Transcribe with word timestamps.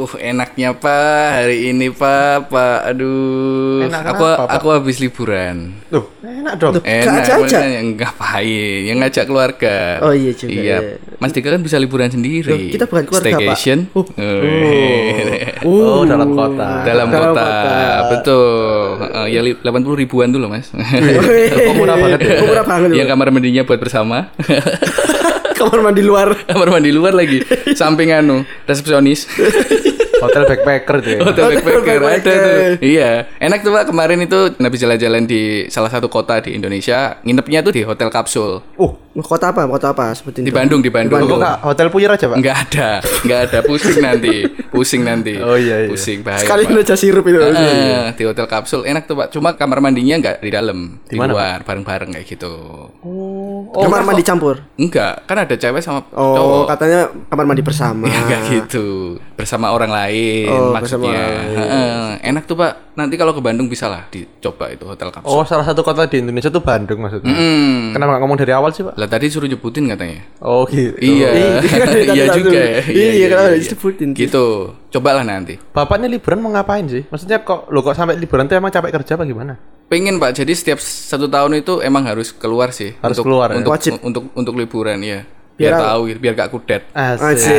Uh, 0.00 0.12
enaknya 0.16 0.72
Pak 0.72 1.28
hari 1.36 1.68
ini 1.68 1.92
Pak, 1.92 2.48
Pak. 2.48 2.78
Aduh, 2.88 3.84
Enak 3.84 4.00
aku 4.00 4.24
kenapa, 4.24 4.28
Pak? 4.40 4.56
aku 4.56 4.66
habis 4.72 4.96
liburan. 4.96 5.76
Loh, 5.88 6.08
enak 6.18 6.54
dong. 6.56 6.72
Enak, 6.80 7.20
ajak-ajak? 7.20 7.36
makanya 7.36 7.68
yang 7.68 7.88
ngapain? 7.94 8.80
Yang 8.80 8.96
ngajak 8.96 9.24
keluarga. 9.28 9.76
Oh, 10.00 10.12
iya 10.16 10.32
juga, 10.32 10.50
Iya, 10.50 10.76
iya. 10.80 10.96
Mas 11.20 11.30
Dika 11.30 11.52
kan 11.52 11.60
bisa 11.60 11.76
liburan 11.76 12.08
sendiri. 12.08 12.48
Loh, 12.48 12.58
kita 12.72 12.84
bukan 12.88 13.04
keluarga, 13.04 13.28
Pak. 13.28 13.36
Staycation. 13.36 13.78
Oh. 13.92 14.04
Wih. 14.16 15.60
Oh, 15.68 16.08
dalam 16.08 16.32
kota. 16.32 16.66
Dalam 16.80 17.06
Dalam 17.12 17.32
kota, 17.36 17.44
kota. 17.44 17.78
betul. 18.08 18.80
Heeh, 19.04 19.26
ya 19.30 19.40
li- 19.44 19.60
80 19.60 20.00
ribuan 20.00 20.32
loh 20.32 20.48
mas. 20.48 20.72
Kok 21.68 21.74
murah 21.76 21.96
banget 22.00 22.18
ya? 22.24 22.40
Murah 22.40 22.64
banget. 22.64 22.88
Yang 22.96 23.08
kamar 23.12 23.26
mandinya 23.28 23.62
buat 23.68 23.76
bersama. 23.76 24.32
kamar 25.60 25.80
mandi 25.84 26.02
luar. 26.02 26.28
kamar 26.50 26.68
mandi 26.72 26.90
luar 26.90 27.12
lagi. 27.12 27.44
Samping 27.76 28.16
anu 28.16 28.46
resepsionis. 28.64 29.28
Hotel 30.20 30.44
backpacker 30.44 30.96
tuh 31.00 31.10
ya. 31.16 31.18
Hotel 31.24 31.44
Hotel 31.48 31.62
backpacker 31.64 32.00
ada 32.04 32.20
tuh. 32.20 32.84
Iya, 32.84 33.10
enak 33.40 33.64
tuh 33.64 33.72
pak. 33.72 33.88
Kemarin 33.88 34.20
itu 34.20 34.52
habis 34.60 34.80
jalan-jalan 34.80 35.24
di 35.24 35.64
salah 35.72 35.88
satu 35.88 36.12
kota 36.12 36.44
di 36.44 36.52
Indonesia. 36.52 37.16
Nginepnya 37.24 37.64
tuh 37.64 37.72
di 37.72 37.82
hotel 37.82 38.12
kapsul 38.12 38.60
Uh, 38.76 38.92
Kota 39.18 39.50
apa? 39.50 39.66
Kota 39.66 39.90
apa? 39.90 40.14
Sebutin 40.14 40.46
di 40.46 40.54
tuh. 40.54 40.62
Bandung 40.62 40.80
di 40.84 40.90
Bandung. 40.92 41.26
kok 41.26 41.66
hotel 41.66 41.90
puyer 41.90 42.10
aja, 42.14 42.30
Pak? 42.30 42.38
Nggak 42.38 42.56
ada, 42.68 42.90
nggak 43.26 43.40
ada. 43.50 43.58
Pusing 43.66 43.98
nanti, 43.98 44.34
pusing 44.70 45.02
nanti. 45.02 45.34
Oh, 45.42 45.58
iya, 45.58 45.82
iya. 45.82 45.90
Pusing 45.90 46.22
bahaya. 46.22 46.46
Sekali 46.46 46.70
Pak. 46.70 46.78
aja 46.86 46.94
sirup 46.94 47.26
itu. 47.26 47.42
Heeh, 47.42 48.14
di 48.14 48.22
hotel 48.22 48.46
kapsul 48.46 48.86
enak 48.86 49.10
tuh 49.10 49.18
pak. 49.18 49.34
Cuma 49.34 49.58
kamar 49.58 49.82
mandinya 49.82 50.14
nggak 50.14 50.36
di 50.38 50.50
dalam, 50.54 51.02
di, 51.10 51.18
mana, 51.18 51.34
luar 51.34 51.58
bareng-bareng 51.66 52.14
kayak 52.14 52.26
gitu. 52.30 52.54
Oh, 53.02 53.39
kamar 53.72 54.02
mandi 54.02 54.20
campur. 54.20 54.66
Enggak, 54.74 55.22
kan 55.24 55.38
ada 55.38 55.54
cewek 55.54 55.78
sama 55.78 56.02
Oh, 56.10 56.34
cowok. 56.34 56.64
katanya 56.68 57.00
kamar 57.26 57.44
mandi 57.44 57.62
bersama. 57.62 58.04
Ya, 58.10 58.18
enggak 58.20 58.40
gitu. 58.48 58.86
Bersama 59.32 59.70
orang 59.70 59.88
lain 59.88 60.48
Oh, 60.48 60.70
maksudnya. 60.70 61.14
orang 61.48 61.68
lain. 61.70 62.26
Enak 62.26 62.44
tuh, 62.44 62.54
Pak. 62.54 62.92
Nanti 62.92 63.14
kalau 63.14 63.30
ke 63.30 63.40
Bandung 63.40 63.66
bisa 63.66 63.86
lah 63.86 64.04
dicoba 64.06 64.68
itu 64.68 64.84
hotel 64.84 65.08
kapsul. 65.08 65.30
Oh, 65.30 65.42
salah 65.42 65.62
satu 65.62 65.80
kota 65.80 66.04
di 66.04 66.18
Indonesia 66.18 66.48
tuh 66.48 66.60
Bandung 66.60 67.00
maksudnya. 67.00 67.30
Hmm. 67.30 67.94
Kenapa 67.94 68.12
nggak 68.12 68.22
ngomong 68.22 68.38
dari 68.38 68.52
awal 68.52 68.70
sih, 68.70 68.82
Pak? 68.82 68.94
Lah 68.94 69.06
tadi 69.06 69.26
suruh 69.26 69.46
nyebutin 69.46 69.86
katanya. 69.86 70.20
Oh, 70.38 70.66
gitu. 70.66 70.98
Iya. 70.98 71.28
iya 71.32 72.24
juga 72.36 72.50
langsung. 72.50 72.52
ya. 72.52 72.80
Iya, 72.90 73.26
kenapa 73.28 73.48
disebutin? 73.54 74.08
Gitu. 74.12 74.46
Cobalah 74.90 75.22
nanti. 75.22 75.54
Bapaknya 75.70 76.10
liburan 76.10 76.42
mau 76.42 76.50
ngapain 76.50 76.82
sih? 76.90 77.06
Maksudnya 77.06 77.46
kok 77.46 77.70
lo 77.70 77.78
kok 77.86 77.94
sampai 77.94 78.18
liburan 78.18 78.50
tuh 78.50 78.58
emang 78.58 78.74
capek 78.74 78.90
kerja 78.90 79.14
apa 79.14 79.22
gimana? 79.22 79.54
Pengen 79.86 80.18
Pak, 80.18 80.42
jadi 80.42 80.52
setiap 80.54 80.78
satu 80.82 81.26
tahun 81.26 81.62
itu 81.62 81.82
emang 81.82 82.06
harus 82.06 82.30
keluar 82.30 82.70
sih. 82.74 82.94
Harus 83.02 83.18
untuk, 83.18 83.26
keluar 83.26 83.54
ya? 83.54 83.62
untuk, 83.62 83.72
Wajib. 83.74 83.92
untuk 84.02 84.24
untuk 84.34 84.54
liburan 84.58 84.98
ya. 85.02 85.26
Biar, 85.60 85.70
Biar- 85.70 85.84
tahu, 85.84 86.00
biar 86.16 86.32
gak 86.34 86.48
kudet. 86.48 86.82
Asik. 86.90 87.52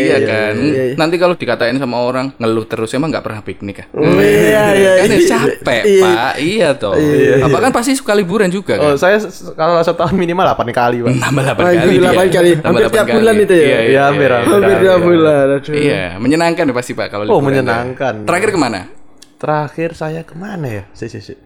Iya 0.00 0.18
kan. 0.20 0.54
iya, 0.56 0.82
iya. 0.90 0.94
Nanti 0.96 1.14
kalau 1.16 1.34
dikatain 1.34 1.78
sama 1.78 1.96
orang 2.00 2.34
ngeluh 2.34 2.66
terus 2.66 2.90
emang 2.90 3.08
nggak 3.08 3.22
pernah 3.22 3.40
piknik 3.40 3.76
kan? 3.76 3.86
Oh, 3.92 4.02
iya, 4.18 4.74
iya. 4.74 4.90
kan 4.96 5.06
ya 5.06 5.14
iya. 5.14 5.28
capek 5.28 5.82
Iya. 5.82 6.02
pak, 6.02 6.34
iya 6.36 6.68
toh. 6.74 6.94
Bapak 7.40 7.60
kan 7.60 7.72
pasti 7.72 7.94
suka 7.94 8.10
liburan 8.12 8.48
juga 8.48 8.74
Oh, 8.76 8.90
kan? 8.90 8.98
saya 8.98 9.16
s- 9.16 9.54
kalau 9.54 9.78
setahun 9.78 10.10
minimal 10.12 10.42
8 10.48 10.66
kali, 10.72 10.98
Pak. 11.00 11.14
Nambah 11.14 11.42
8 11.46 11.62
Wah, 11.62 11.70
kali 11.72 11.94
delapan 11.96 12.26
dia. 12.26 12.34
kali. 12.34 12.50
Nambah 12.52 12.66
Hampir 12.66 12.82
8 12.82 12.90
tiap 12.90 13.06
kali. 13.06 13.14
bulan 13.14 13.34
itu 13.36 13.54
ya? 13.54 13.54
Iya, 13.54 13.62
iya, 13.62 13.78
Iya, 13.86 14.00
hampir, 14.04 14.28
iya. 14.28 14.38
hampir. 14.40 14.58
Iya. 14.66 14.80
tiap 14.82 15.00
bulan. 15.00 15.44
Aduh. 15.52 15.72
Iya, 15.72 16.02
menyenangkan 16.18 16.64
ya 16.64 16.74
pasti 16.74 16.92
pak 16.92 17.06
kalau 17.08 17.22
Oh, 17.22 17.28
liburan. 17.30 17.46
menyenangkan. 17.46 18.14
Terakhir 18.24 18.50
ke 18.50 18.58
mana? 18.58 18.80
Terakhir 19.38 19.90
saya 19.94 20.20
ke 20.20 20.34
mana 20.34 20.66
ya? 20.66 20.84
Si, 20.90 21.06
si, 21.06 21.22
si. 21.22 21.38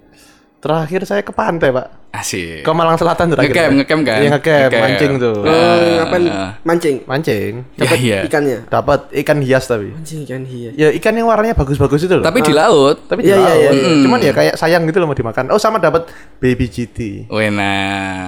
Terakhir 0.65 1.05
saya 1.05 1.21
ke 1.21 1.29
pantai, 1.29 1.69
Pak. 1.69 2.09
Asik. 2.09 2.65
Ke 2.65 2.71
Malang 2.73 2.97
Selatan 2.97 3.27
terakhir. 3.29 3.53
Ngecamp, 3.53 3.69
Pak. 3.69 3.77
ngecamp 3.77 4.01
kan? 4.01 4.17
Iya, 4.17 4.31
ngecamp, 4.33 4.63
Ngecamp. 4.65 4.81
mancing 4.81 5.13
tuh. 5.21 5.37
Oh, 5.43 5.77
ngapain? 5.99 6.23
Mancing. 6.65 6.97
Mancing. 7.05 7.53
Iya, 7.77 7.95
iya. 8.01 8.19
Ikannya. 8.25 8.59
Dapat 8.71 9.01
ikan 9.13 9.39
hias 9.45 9.65
tapi. 9.67 9.93
Mancing 9.93 10.25
ikan 10.25 10.43
hias. 10.49 10.73
Ya 10.73 10.89
ikan 10.95 11.13
yang 11.13 11.29
warnanya 11.29 11.53
bagus-bagus 11.53 12.09
itu 12.09 12.15
loh. 12.17 12.25
Tapi 12.25 12.41
di 12.41 12.55
laut. 12.57 12.97
tapi 13.05 13.21
di 13.21 13.29
Iya, 13.29 13.37
iya, 13.37 13.51
laut. 13.51 13.75
iya, 13.77 13.93
Cuman 14.01 14.19
ya 14.23 14.33
kayak 14.33 14.55
sayang 14.57 14.89
gitu 14.89 15.05
loh 15.05 15.11
mau 15.11 15.19
dimakan. 15.19 15.53
Oh, 15.53 15.61
sama 15.61 15.77
dapat 15.77 16.09
baby 16.41 16.65
GT. 16.65 17.29
Wena. 17.29 17.75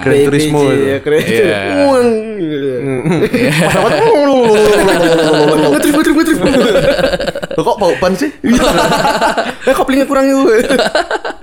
Gran 0.05 0.29
Turismo 0.29 0.61
iya. 0.67 1.01
Iya. 1.01 1.57
Dapat 3.65 3.91
ngetrip. 5.73 5.95
Loh, 7.57 7.63
kok 7.65 7.77
bau 7.81 7.93
ban 7.97 8.13
sih? 8.13 8.29
Eh, 9.67 9.75
koplingnya 9.75 10.07
kurang 10.07 10.23
itu. 10.23 10.39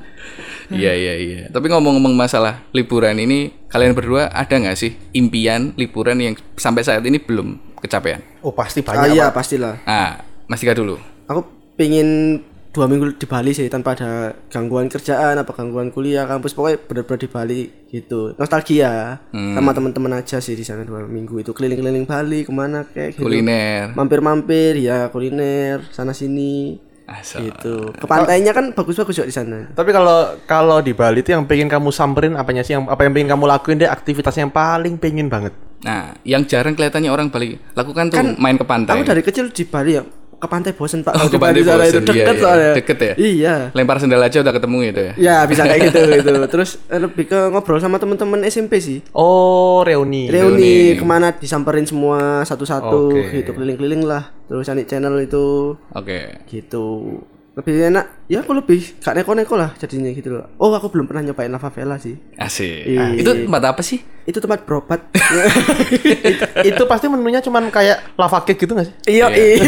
Iya 0.70 0.92
iya 0.92 1.14
iya. 1.14 1.40
Tapi 1.48 1.66
ngomong-ngomong 1.66 2.12
masalah 2.12 2.64
liburan 2.70 3.16
ini, 3.16 3.52
kalian 3.66 3.92
berdua 3.92 4.28
ada 4.28 4.54
nggak 4.54 4.74
sih 4.74 4.94
impian 5.12 5.74
liburan 5.74 6.16
yang 6.16 6.34
sampai 6.54 6.80
saat 6.80 7.02
ini 7.02 7.16
belum 7.16 7.56
kecapean? 7.76 8.24
Oh, 8.40 8.50
pasti 8.50 8.80
Ah, 8.80 8.96
banyak. 8.96 9.12
iya, 9.12 9.28
Pak. 9.28 9.34
pastilah. 9.34 9.74
Ah, 9.82 10.20
Mas 10.44 10.58
Dika 10.58 10.72
dulu. 10.72 10.96
Aku 11.24 11.40
pingin 11.74 12.40
dua 12.70 12.84
minggu 12.84 13.14
di 13.14 13.22
Bali 13.24 13.50
sih 13.50 13.68
tanpa 13.68 13.94
ada 13.94 14.34
gangguan 14.48 14.90
kerjaan 14.90 15.38
apa 15.38 15.54
gangguan 15.54 15.88
kuliah 15.88 16.26
kampus 16.26 16.52
pokoknya 16.52 16.82
benar-benar 16.82 17.20
di 17.20 17.28
Bali 17.28 17.60
gitu 17.86 18.34
nostalgia 18.34 19.22
sama 19.30 19.70
teman-teman 19.70 20.18
aja 20.18 20.42
sih 20.42 20.52
di 20.52 20.66
sana 20.66 20.82
dua 20.82 21.06
minggu 21.06 21.38
itu 21.38 21.54
keliling-keliling 21.54 22.02
Bali 22.02 22.42
ke 22.42 22.50
mana 22.50 22.82
kayak 22.84 23.14
gitu. 23.14 23.22
Kuliner. 23.22 23.94
mampir-mampir 23.94 24.74
ya 24.76 25.06
kuliner 25.06 25.86
sana 25.90 26.10
sini 26.10 26.82
Asal. 27.04 27.52
gitu 27.52 27.92
ke 27.92 28.06
pantainya 28.08 28.56
kan 28.56 28.72
bagus-bagus 28.72 29.20
juga 29.20 29.28
di 29.28 29.36
sana 29.36 29.68
Tapi 29.76 29.92
kalau 29.92 30.40
kalau 30.48 30.80
di 30.80 30.96
Bali 30.96 31.20
itu 31.20 31.36
yang 31.36 31.44
pengen 31.44 31.68
kamu 31.68 31.92
samperin 31.92 32.32
apanya 32.32 32.64
sih 32.64 32.72
yang 32.72 32.88
apa 32.88 33.04
yang 33.04 33.12
pengen 33.12 33.28
kamu 33.36 33.44
lakuin 33.44 33.76
deh 33.76 33.90
aktivitas 33.90 34.32
yang 34.40 34.48
paling 34.48 34.96
pengen 34.96 35.28
banget. 35.28 35.52
Nah, 35.84 36.16
yang 36.24 36.48
jarang 36.48 36.72
kelihatannya 36.72 37.12
orang 37.12 37.28
Bali 37.28 37.60
lakukan 37.76 38.08
tuh 38.08 38.40
main 38.40 38.56
ke 38.56 38.64
pantai. 38.64 38.96
aku 38.96 39.04
dari 39.04 39.20
kecil 39.20 39.52
di 39.52 39.68
Bali 39.68 40.00
ya 40.00 40.02
ke 40.44 40.50
pantai 40.50 40.70
bosen 40.70 41.00
pak 41.00 41.12
Oh, 41.12 41.18
Kalau 41.18 41.30
ke 41.30 41.38
pantai 41.38 41.62
sana 41.62 41.82
itu 41.82 41.98
bosen, 41.98 42.04
iya, 42.04 42.12
deket 42.20 42.28
iya. 42.30 42.38
soalnya 42.38 42.72
Deket 42.74 42.98
ya? 43.00 43.12
iya 43.16 43.54
Lempar 43.72 43.96
sendal 43.96 44.20
aja 44.20 44.38
udah 44.38 44.52
ketemu 44.52 44.76
gitu 44.84 45.00
ya. 45.00 45.12
ya 45.16 45.36
bisa 45.44 45.62
kayak 45.62 45.80
gitu 45.88 45.98
gitu 46.16 46.30
terus 46.46 46.70
eh, 46.86 47.00
lebih 47.00 47.24
ke 47.24 47.38
ngobrol 47.48 47.78
sama 47.78 47.96
teman-teman 47.96 48.44
SMP 48.44 48.78
sih 48.78 49.00
Oh, 49.10 49.80
reuni. 49.80 50.28
reuni 50.28 50.74
ke 50.94 51.02
mana 51.02 51.32
disamperin 51.32 51.84
semua 51.84 52.44
satu-satu 52.44 53.00
Oke. 53.10 53.32
gitu 53.34 53.50
keliling-keliling 53.50 54.04
lah 54.04 54.28
terus 54.44 54.62
cari 54.62 54.84
channel 54.84 55.16
itu 55.18 55.72
Oke. 55.90 56.44
gitu 56.46 57.18
lebih 57.54 57.86
enak 57.86 58.23
ya 58.24 58.40
aku 58.40 58.56
lebih 58.56 58.80
gak 59.04 59.20
neko-neko 59.20 59.54
lah 59.54 59.76
jadinya 59.76 60.08
gitu 60.08 60.32
loh 60.32 60.48
oh 60.56 60.72
aku 60.72 60.88
belum 60.88 61.04
pernah 61.04 61.28
nyobain 61.28 61.52
lava 61.52 61.68
vela 61.68 62.00
sih 62.00 62.16
Asik. 62.40 62.88
Iya. 62.88 63.20
Itu 63.20 63.30
tempat 63.46 63.62
apa 63.74 63.82
sih? 63.84 64.00
itu 64.24 64.40
tempat 64.40 64.64
berobat 64.64 65.04
itu 66.68 66.82
pasti 66.88 67.12
menunya 67.12 67.44
cuman 67.44 67.68
kayak 67.68 68.16
lava 68.16 68.40
cake 68.40 68.56
gitu 68.64 68.72
gak 68.72 68.88
sih? 68.88 69.20
iya 69.20 69.28
iya 69.28 69.60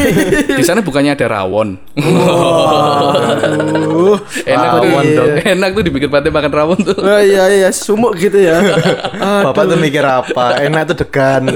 Di 0.57 0.65
sana 0.65 0.81
bukannya 0.81 1.13
ada 1.13 1.29
rawon. 1.29 1.77
Aduh. 3.37 4.17
enak 4.49 4.69
tuh. 4.73 4.81
Rawon 4.81 5.05
dong. 5.13 5.29
Enak 5.45 5.69
tuh 5.77 5.83
dibikin 5.85 6.09
pantai 6.09 6.33
makan 6.33 6.53
rawon 6.53 6.79
tuh. 6.81 6.97
Oh, 6.97 7.21
iya 7.21 7.53
iya 7.53 7.69
sumuk 7.69 8.17
gitu 8.17 8.41
ya 8.41 8.57
Bapak 9.21 9.69
tuh 9.69 9.77
mikir 9.77 10.05
apa? 10.05 10.65
Enak 10.65 10.95
tuh 10.95 10.97
degan. 11.05 11.53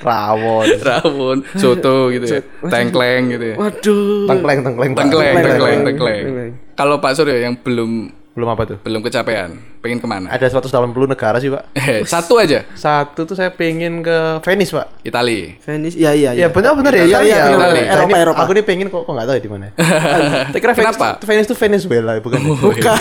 Rawon. 0.00 0.66
rawon, 0.80 1.38
soto 1.58 2.08
gitu 2.14 2.24
ya. 2.24 2.40
Tengkleng 2.64 3.34
gitu 3.34 3.44
ya. 3.52 3.56
waduh 3.58 4.30
Tengkleng, 4.30 4.58
tengkleng. 4.62 4.92
Tengkleng, 4.94 5.34
Tengkleng, 5.34 5.80
tengkleng, 5.84 6.05
Kalau 6.74 6.96
Pak 6.98 7.12
Suryo 7.14 7.36
yang 7.36 7.54
belum 7.56 8.12
Belum 8.36 8.48
apa 8.52 8.62
tuh? 8.66 8.78
belum 8.84 9.00
kecapean, 9.00 9.75
pengen 9.86 10.02
ke 10.02 10.08
mana? 10.10 10.26
Ada 10.28 10.50
180 10.50 10.66
negara 11.06 11.38
sih, 11.38 11.46
Pak. 11.46 11.62
Eh, 11.78 12.02
satu 12.02 12.42
aja. 12.42 12.66
Satu 12.74 13.22
tuh 13.22 13.38
saya 13.38 13.54
pengen 13.54 14.02
ke 14.02 14.42
Venice, 14.42 14.74
Pak. 14.74 15.06
Itali. 15.06 15.54
Venice 15.62 15.94
iya 15.94 16.10
iya 16.10 16.30
Iya 16.34 16.48
benar 16.50 16.74
benar 16.74 16.90
ya. 16.90 17.06
Iya 17.06 17.18
Italia, 17.22 17.36
iya. 17.38 17.94
Eropa 17.94 18.16
Eropa 18.18 18.40
Aku 18.42 18.52
nih 18.52 18.64
pengen 18.66 18.86
kok 18.90 19.06
kok 19.06 19.12
nggak 19.14 19.26
tahu 19.30 19.36
ya 19.38 19.42
di 19.42 19.50
mana. 19.50 19.66
Saya 20.50 20.58
kira 20.58 20.72
Venice, 20.74 20.98
Kenapa? 20.98 21.06
tuh- 21.14 21.26
Venice 21.30 21.46
tuh 21.46 21.58
Venezuela 21.58 22.12
bukan? 22.18 22.40
bukan 22.42 22.98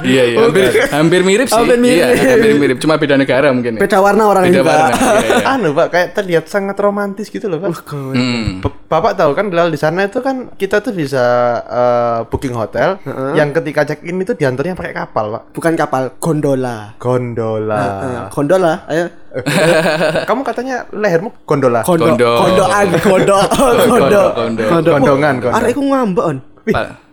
Iya 0.00 0.22
iya. 0.32 0.36
Hampir, 0.40 0.64
hampir 0.88 1.20
mirip 1.20 1.46
sih. 1.46 1.56
Hampir 1.60 1.76
mirip. 1.76 2.00
Iya, 2.00 2.06
hampir 2.32 2.52
mirip. 2.56 2.76
Cuma 2.80 2.96
beda 2.96 3.20
negara 3.20 3.52
mungkin 3.52 3.76
ya. 3.76 3.80
beda 3.84 3.98
warna 4.00 4.22
orang 4.24 4.48
Beda 4.48 4.62
warna. 4.64 4.94
Iya, 4.96 5.20
iya. 5.20 5.52
anu 5.52 5.68
Pak, 5.76 5.86
kayak 5.92 6.08
terlihat 6.16 6.44
sangat 6.46 6.76
romantis 6.80 7.28
gitu 7.28 7.50
loh 7.50 7.60
Pak. 7.60 7.92
Hmm. 7.92 8.64
Bapak 8.90 9.14
tahu 9.14 9.36
kan 9.36 9.50
di 9.50 9.78
sana 9.78 10.08
itu 10.08 10.18
kan 10.24 10.50
kita 10.56 10.80
tuh 10.80 10.94
bisa 10.94 11.24
eh, 11.60 12.18
booking 12.30 12.54
hotel 12.54 12.96
yang 13.34 13.52
ketika 13.52 13.84
check 13.84 14.00
in 14.06 14.22
itu 14.22 14.32
diantarnya 14.32 14.78
pakai 14.78 14.94
kapal 14.94 15.24
Pak. 15.30 15.42
bukan 15.50 15.72
kapal 15.74 15.89
gondola 16.18 16.94
Gondola. 16.96 17.78
Eh, 17.78 18.20
gondola 18.30 18.72
ayo 18.86 19.04
Kamu 20.28 20.42
katanya 20.42 20.82
lehermu 20.90 21.30
gondola. 21.46 21.86
Kondo, 21.86 22.10
Kondo. 22.10 22.30
kondoan, 22.34 22.86
kondo, 23.06 23.38
kondo, 23.54 24.22
kondo. 24.34 24.90
Gondongan, 24.90 25.34
Wah, 25.38 25.42
kondo. 25.46 25.56
Arek 25.58 25.70
iku 25.70 25.82
ngambek 25.86 26.24
on. 26.26 26.36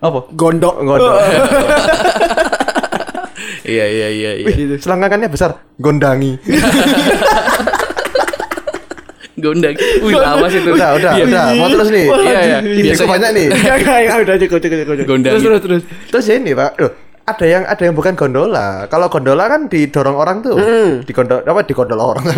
Apa? 0.02 0.20
Gondok, 0.34 0.76
Gondok. 0.82 1.18
Iya 3.68 3.84
iya 3.84 4.08
iya 4.08 4.32
iya. 4.40 4.46
Wih, 4.48 4.80
selangkangannya 4.80 5.28
besar. 5.28 5.60
Gondangi. 5.76 6.40
Gondang. 9.38 9.76
Wih, 10.02 10.16
awas 10.18 10.50
itu. 10.56 10.72
udah, 10.72 10.90
udah, 10.98 11.12
Iya. 11.14 11.26
udah. 11.30 11.46
Mau 11.54 11.68
terus 11.70 11.90
nih. 11.94 12.06
Iya 12.10 12.40
iya. 12.42 12.58
Biasanya 12.64 13.10
banyak 13.12 13.30
nih. 13.36 13.48
Enggak, 13.54 13.98
enggak, 14.02 14.18
udah 14.26 14.36
cukup, 14.42 14.60
cukup, 14.64 14.78
cukup. 14.82 14.96
Gondang. 15.06 15.34
Terus, 15.36 15.44
terus, 15.44 15.62
terus. 15.62 15.84
Terus 16.10 16.26
ini 16.32 16.52
pak, 16.56 16.70
Loh, 16.80 16.92
ada 17.28 17.46
yang 17.46 17.64
ada 17.68 17.84
yang 17.84 17.92
bukan 17.92 18.16
gondola. 18.16 18.88
Kalau 18.88 19.12
gondola 19.12 19.52
kan 19.52 19.68
didorong 19.68 20.16
orang 20.16 20.38
tuh, 20.40 20.56
di 21.04 21.12
gondol 21.12 21.44
apa 21.44 21.62
di 21.68 21.74
gondol 21.76 22.00
orang. 22.00 22.24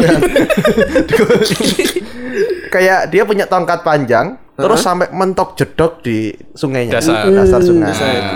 Di- 1.50 2.02
kayak 2.70 3.10
dia 3.10 3.26
punya 3.26 3.50
tongkat 3.50 3.82
panjang, 3.82 4.38
terus 4.58 4.82
sampai 4.82 5.10
mentok 5.14 5.58
jedok 5.58 6.02
di 6.06 6.34
sungainya. 6.54 7.02
Dasar. 7.02 7.26
Dasar 7.30 7.62
sungai. 7.62 7.94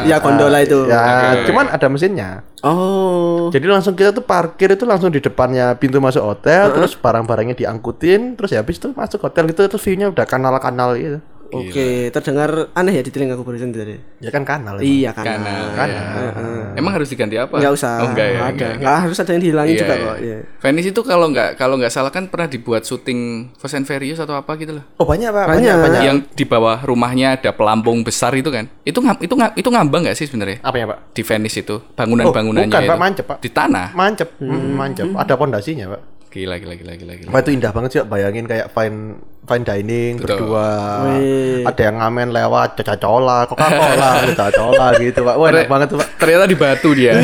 Ya, 0.09 0.17
gondola 0.21 0.57
itu. 0.61 0.89
Ya, 0.89 1.37
Oke. 1.41 1.53
cuman 1.53 1.69
ada 1.69 1.87
mesinnya. 1.89 2.41
Oh. 2.65 3.49
Jadi 3.53 3.65
langsung 3.69 3.93
kita 3.93 4.15
tuh 4.15 4.25
parkir 4.25 4.73
itu 4.73 4.85
langsung 4.85 5.13
di 5.13 5.21
depannya 5.21 5.77
pintu 5.77 6.01
masuk 6.01 6.21
hotel, 6.21 6.73
terus 6.73 6.97
barang-barangnya 6.97 7.57
diangkutin, 7.65 8.37
terus 8.37 8.53
ya 8.53 8.61
habis 8.65 8.81
itu 8.81 8.93
masuk 8.93 9.21
hotel 9.21 9.49
gitu 9.49 9.65
terus 9.69 9.83
view-nya 9.85 10.09
udah 10.09 10.25
kanal-kanal 10.25 10.97
gitu. 10.97 11.17
Oke, 11.53 11.87
terdengar 12.09 12.49
aneh 12.73 12.93
ya 12.93 13.03
di 13.03 13.11
telingaku 13.11 13.41
barusan 13.41 13.69
tadi. 13.69 13.95
Ya 14.19 14.29
kan 14.29 14.41
kanal. 14.41 14.77
emang. 14.77 14.85
Iya 14.85 15.09
kan. 15.11 15.25
Karena 15.25 15.53
Kanal. 15.73 16.73
emang 16.73 16.91
harus 16.93 17.07
diganti 17.07 17.35
apa? 17.35 17.55
Enggak 17.55 17.73
usah. 17.73 17.93
Oh, 17.99 18.09
enggak 18.09 18.27
ya. 18.27 18.39
ada. 18.39 18.49
enggak. 18.49 18.71
Enggak 18.79 18.97
harus 19.03 19.17
ada 19.17 19.31
yang 19.31 19.41
dihilangin 19.41 19.73
Iya, 19.73 19.81
juga 19.81 19.93
iya. 19.93 20.03
kok. 20.03 20.17
Iya. 20.19 20.37
Venice 20.59 20.89
itu 20.89 21.01
kalau 21.01 21.25
nggak 21.29 21.49
kalau 21.55 21.75
nggak 21.77 21.93
salah 21.93 22.09
kan 22.09 22.23
pernah 22.27 22.47
dibuat 22.47 22.81
syuting 22.83 23.19
Fast 23.55 23.75
and 23.75 23.85
Furious 23.85 24.17
atau 24.17 24.33
apa 24.33 24.51
gitu 24.55 24.73
loh. 24.73 24.83
Oh 24.97 25.05
banyak 25.05 25.29
pak, 25.29 25.45
Banyak. 25.45 25.59
banyak 25.59 25.75
banyak. 25.79 26.01
Yang 26.03 26.17
di 26.33 26.45
bawah 26.45 26.77
rumahnya 26.81 27.37
ada 27.37 27.51
pelampung 27.51 28.01
besar 28.01 28.33
itu 28.33 28.49
kan. 28.49 28.65
Itu 28.81 28.99
ngam, 28.99 29.17
itu 29.19 29.33
ngam, 29.33 29.51
itu 29.53 29.69
ngambang 29.69 30.01
nggak 30.03 30.17
sih 30.17 30.25
sebenarnya? 30.25 30.57
Apa 30.61 30.75
ya 30.75 30.85
pak? 30.87 30.97
Di 31.13 31.21
Venice 31.21 31.57
itu 31.59 31.75
bangunan-bangunannya 31.93 32.61
Oh, 32.63 32.71
bukan, 32.71 32.83
itu. 32.83 32.91
Pak, 32.91 32.99
mancep, 32.99 33.25
Pak. 33.25 33.37
Di 33.39 33.49
tanah. 33.49 33.87
Mancep, 33.93 34.29
hmm, 34.39 34.69
mancep. 34.73 35.05
Ada 35.13 35.33
pondasinya 35.35 35.85
pak. 35.91 36.01
Gila 36.33 36.57
gila 36.57 36.73
gila 36.73 36.93
gila 36.97 37.13
gila. 37.13 37.29
Wah 37.29 37.39
itu 37.45 37.53
indah 37.53 37.69
banget 37.69 37.89
sih, 37.93 37.99
Pak. 38.01 38.09
bayangin 38.09 38.49
kayak 38.49 38.73
fine 38.73 39.21
fine 39.45 39.61
dining 39.61 40.17
Betul. 40.17 40.49
berdua. 40.49 40.69
Wih. 41.05 41.61
Ada 41.61 41.81
yang 41.93 41.95
ngamen 42.01 42.27
lewat 42.33 42.69
Coca-Cola, 42.81 43.45
Coca-Cola, 43.45 44.09
Coca-Cola 44.33 44.87
gitu 44.97 45.19
pak. 45.21 45.35
Wah 45.37 45.47
enak 45.53 45.69
banget 45.69 45.87
tuh 45.93 45.97
pak. 46.01 46.09
Ternyata 46.17 46.45
di 46.49 46.57
batu 46.57 46.89
dia. 46.97 47.13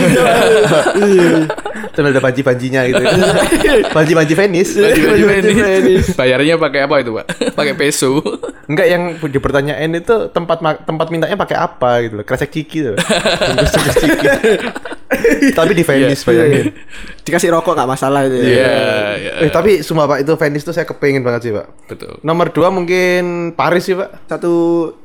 Terus 1.89 2.15
ada 2.15 2.21
banji-banjinya 2.21 2.81
gitu. 2.85 3.03
Banji-banji 3.97 4.33
Venice. 4.37 4.71
Baju 4.77 5.25
Venice. 5.25 6.13
Bayarnya 6.13 6.55
pakai 6.61 6.85
apa 6.85 6.95
itu, 7.01 7.11
Pak? 7.17 7.25
pakai 7.57 7.73
peso. 7.75 8.21
Enggak 8.69 8.87
yang 8.87 9.17
dipertanyain 9.19 9.91
itu 9.97 10.15
tempat 10.29 10.61
tempat 10.85 11.07
mintanya 11.09 11.35
pakai 11.35 11.57
apa 11.57 12.05
gitu 12.05 12.21
loh. 12.21 12.25
Kresek 12.29 12.53
ciki 12.53 12.93
tuh. 12.93 12.95
Bungkus-bungkus 12.95 13.95
ciki. 13.99 14.27
Tapi 15.57 15.71
di 15.73 15.81
Venice 15.81 16.21
bayangin. 16.21 16.69
Dikasih 17.25 17.49
rokok 17.49 17.73
nggak 17.73 17.89
masalah 17.89 18.29
itu. 18.29 18.37
ya. 18.37 18.45
Iya, 18.45 18.73
iya. 19.17 19.31
Eh, 19.45 19.49
tapi 19.49 19.81
semua 19.81 20.05
pak 20.05 20.21
itu 20.21 20.33
Venice 20.37 20.65
tuh 20.65 20.73
saya 20.73 20.85
kepengen 20.85 21.25
banget 21.25 21.49
sih 21.49 21.51
pak. 21.53 21.65
Betul. 21.89 22.21
Nomor 22.21 22.53
dua 22.53 22.69
mungkin 22.69 23.53
Paris 23.57 23.89
sih 23.89 23.97
pak. 23.97 24.29
Satu 24.29 24.53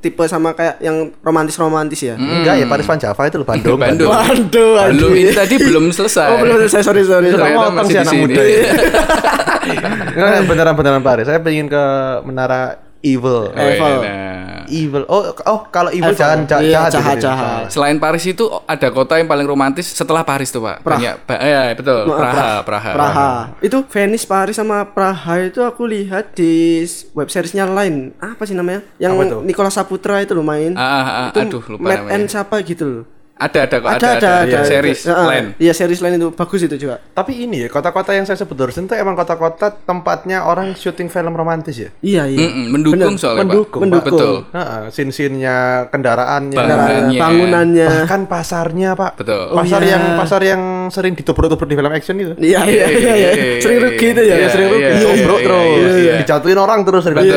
tipe 0.04 0.24
sama 0.28 0.52
kayak 0.52 0.80
yang 0.84 1.08
romantis-romantis 1.24 2.04
ya. 2.04 2.20
Enggak 2.20 2.60
ya 2.60 2.66
Paris 2.68 2.84
Van 2.84 3.00
Java 3.00 3.22
itu 3.24 3.36
loh 3.40 3.48
Bandung. 3.48 3.78
Bandung. 3.84 4.12
Waduh, 4.12 4.72
anjing. 4.84 5.14
ini 5.24 5.32
tadi 5.32 5.54
belum 5.56 5.88
selesai. 5.88 6.28
Oh, 6.32 6.38
belum 6.44 6.56
selesai. 6.68 6.80
Sorry, 6.84 7.02
sorry. 7.08 7.28
Kamu 7.32 7.56
otong 7.56 7.86
sih 7.88 7.96
di 7.96 8.00
anak 8.00 8.12
sini. 8.12 8.22
muda. 8.28 8.42
Enggak 10.14 10.44
beneran 10.44 10.74
beneran 10.76 11.02
Paris. 11.04 11.24
Saya 11.24 11.40
pengen 11.40 11.72
ke 11.72 11.82
menara 12.28 12.76
Evil. 13.04 13.52
Eiffel. 13.52 14.00
Nah, 14.00 14.64
Evil. 14.64 15.04
Oh, 15.06 15.22
oh 15.44 15.60
kalau 15.68 15.92
Evil 15.92 16.10
Eiffel. 16.10 16.24
jangan 16.24 16.38
jahat, 16.48 16.64
Iya, 16.64 16.72
jahat, 16.72 16.90
jahat, 16.90 17.16
jahat. 17.20 17.64
Selain 17.68 17.96
Paris 17.96 18.24
itu 18.24 18.48
ada 18.64 18.88
kota 18.88 19.20
yang 19.20 19.28
paling 19.28 19.44
romantis 19.44 19.84
setelah 19.86 20.24
Paris 20.24 20.48
tuh, 20.48 20.64
Pak. 20.64 20.80
Banyak. 20.80 21.14
Ba- 21.22 21.36
eh, 21.36 21.76
betul. 21.76 22.08
Ma- 22.08 22.16
Praha, 22.16 22.50
Praha. 22.64 22.90
Praha. 22.90 23.30
Itu 23.60 23.84
Venice, 23.84 24.24
Paris 24.24 24.56
sama 24.56 24.88
Praha 24.88 25.44
itu 25.44 25.60
aku 25.60 25.84
lihat 25.84 26.32
di 26.32 26.80
web 27.12 27.28
seriesnya 27.28 27.68
lain. 27.68 28.16
Apa 28.16 28.48
sih 28.48 28.56
namanya? 28.56 28.80
Yang? 28.96 29.44
Nicola 29.44 29.68
Saputra 29.68 30.24
itu 30.24 30.32
main. 30.36 30.72
Ah, 30.72 30.80
ah, 30.80 31.04
ah, 31.04 31.28
itu 31.28 31.40
aduh 31.44 31.64
lupa 31.70 31.84
Mad 31.84 31.98
namanya. 32.00 32.12
and 32.16 32.24
siapa 32.26 32.56
gitu 32.60 32.84
loh. 32.84 33.04
Ada 33.34 33.66
ada 33.66 33.76
kok 33.76 33.90
Ada 33.90 34.08
ada 34.14 34.30
ada. 34.46 34.58
series 34.62 35.00
Heeh. 35.04 35.26
lain. 35.26 35.44
Iya, 35.58 35.72
series 35.74 35.98
lain 35.98 36.14
itu 36.16 36.28
bagus 36.30 36.60
itu 36.62 36.76
juga. 36.78 37.02
Tapi 37.02 37.42
ini 37.42 37.66
ya, 37.66 37.68
kota-kota 37.68 38.14
yang 38.14 38.22
saya 38.22 38.38
sebut 38.38 38.54
barusan 38.54 38.86
itu 38.86 38.94
emang 38.94 39.12
kota-kota 39.12 39.74
tempatnya 39.74 40.46
orang 40.46 40.70
syuting 40.72 41.10
film 41.10 41.34
romantis 41.34 41.74
ya. 41.74 41.90
Iya, 41.98 42.30
iya. 42.30 42.38
Mm-mm, 42.46 42.66
mendukung 42.70 42.94
Bener. 43.10 43.18
soalnya, 43.18 43.42
Mendukung, 43.42 43.80
Pak. 43.80 43.90
Mendukung. 43.90 44.14
Betul. 44.14 44.34
Heeh, 44.54 44.80
scene-scene-nya, 44.88 45.56
kendaraannya, 45.90 46.54
Bangunannya. 46.56 47.18
bangunannya. 47.18 47.88
bahkan 48.06 48.22
pasarnya, 48.30 48.90
Pak. 48.94 49.12
Betul. 49.18 49.42
Oh, 49.50 49.58
Pasar 49.58 49.82
iya. 49.82 49.90
yang 49.98 50.04
pasar 50.14 50.40
yang 50.40 50.62
sering 50.88 51.12
ditubruk-tubruk 51.12 51.68
di 51.68 51.76
film 51.76 51.92
action 51.92 52.16
itu. 52.16 52.32
Iya, 52.36 52.60
iya, 52.66 52.86
iya, 52.90 53.12
iya. 53.14 53.30
Sering 53.60 53.78
rugi 53.80 54.06
itu 54.10 54.22
ya. 54.24 54.34
Iya, 54.40 54.48
Sering 54.48 54.68
rugi. 54.72 54.82
iya, 54.82 54.90
iya, 54.98 55.24
terus, 55.24 55.72
iya, 55.78 55.92
iya. 56.00 56.14
dijatuhin 56.24 56.58
orang 56.58 56.80
terus 56.82 57.04
dari. 57.04 57.28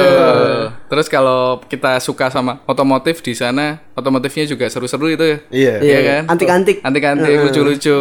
Terus 0.87 1.07
kalau 1.07 1.59
kita 1.67 1.99
suka 1.99 2.31
sama 2.31 2.63
otomotif 2.63 3.19
di 3.19 3.35
sana, 3.35 3.83
otomotifnya 3.93 4.47
juga 4.47 4.71
seru-seru 4.71 5.11
itu 5.11 5.25
ya. 5.27 5.37
Iya. 5.51 5.73
Iya 5.83 5.99
kan? 6.01 6.21
Antik-antik. 6.31 6.77
Antik-antik, 6.81 7.31
lucu-lucu. 7.43 7.97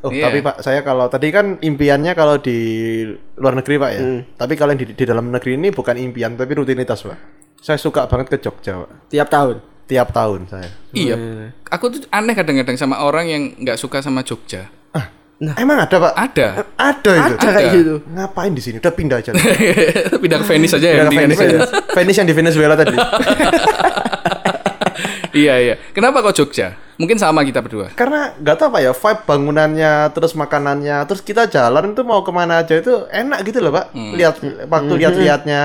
Oh, 0.00 0.10
Iya. 0.14 0.30
tapi 0.30 0.38
Pak, 0.40 0.56
saya 0.62 0.80
kalau 0.86 1.10
tadi 1.10 1.28
kan 1.34 1.58
impiannya 1.58 2.14
kalau 2.14 2.38
di 2.38 2.58
luar 3.36 3.58
negeri, 3.58 3.74
Pak 3.76 3.90
ya. 3.90 4.00
Hmm. 4.00 4.20
Tapi 4.38 4.54
kalau 4.54 4.72
di 4.78 5.04
dalam 5.04 5.34
negeri 5.34 5.58
ini 5.58 5.74
bukan 5.74 5.98
impian, 5.98 6.38
tapi 6.38 6.54
rutinitas, 6.54 7.02
Pak. 7.02 7.18
Saya 7.58 7.80
suka 7.80 8.06
banget 8.06 8.30
ke 8.30 8.36
Jogja, 8.38 8.84
Pak. 8.84 9.10
Tiap 9.10 9.28
tahun. 9.28 9.73
Tiap 9.84 10.08
tahun 10.16 10.48
saya. 10.48 10.70
Iya. 10.96 11.16
Aku 11.68 11.92
tuh 11.92 12.06
aneh 12.08 12.32
kadang-kadang 12.32 12.78
sama 12.80 13.04
orang 13.04 13.28
yang 13.28 13.42
nggak 13.60 13.76
suka 13.76 14.00
sama 14.00 14.24
Jogja. 14.24 14.72
Emang 15.58 15.76
ada, 15.82 15.96
Pak? 15.98 16.12
Ada. 16.14 16.46
Ada 16.78 17.12
itu. 17.18 17.34
Ada 17.36 17.48
kayak 17.50 17.70
gitu. 17.74 17.94
Ngapain 18.06 18.52
di 18.54 18.62
sini? 18.62 18.76
Udah 18.78 18.94
pindah 18.94 19.18
aja. 19.18 19.30
Pindah 20.22 20.38
ke 20.40 20.46
Venice 20.46 20.74
aja 20.78 20.88
ya. 20.88 20.94
Pindah 21.04 21.10
ke 21.10 21.18
Venice, 21.18 21.42
aja. 21.42 21.58
Venice 21.90 22.18
yang 22.22 22.28
di 22.30 22.36
Venezuela 22.36 22.74
tadi. 22.78 22.96
Iya, 25.34 25.54
iya. 25.58 25.74
Kenapa 25.90 26.22
kok 26.22 26.38
Jogja? 26.38 26.78
Mungkin 26.94 27.18
sama 27.18 27.42
kita 27.42 27.58
berdua. 27.58 27.90
Karena 27.98 28.30
nggak 28.38 28.54
tahu 28.54 28.66
apa 28.70 28.78
ya 28.78 28.92
vibe 28.94 29.22
bangunannya, 29.26 30.14
terus 30.14 30.38
makanannya, 30.38 31.02
terus 31.10 31.26
kita 31.26 31.50
jalan 31.50 31.90
itu 31.90 32.06
mau 32.06 32.22
ke 32.22 32.30
mana 32.30 32.62
aja 32.62 32.78
itu 32.78 33.10
enak 33.10 33.42
gitu 33.50 33.58
loh 33.58 33.74
pak. 33.74 33.90
Hmm. 33.90 34.14
Lihat 34.14 34.34
waktu 34.70 34.94
lihat-lihatnya. 35.02 35.62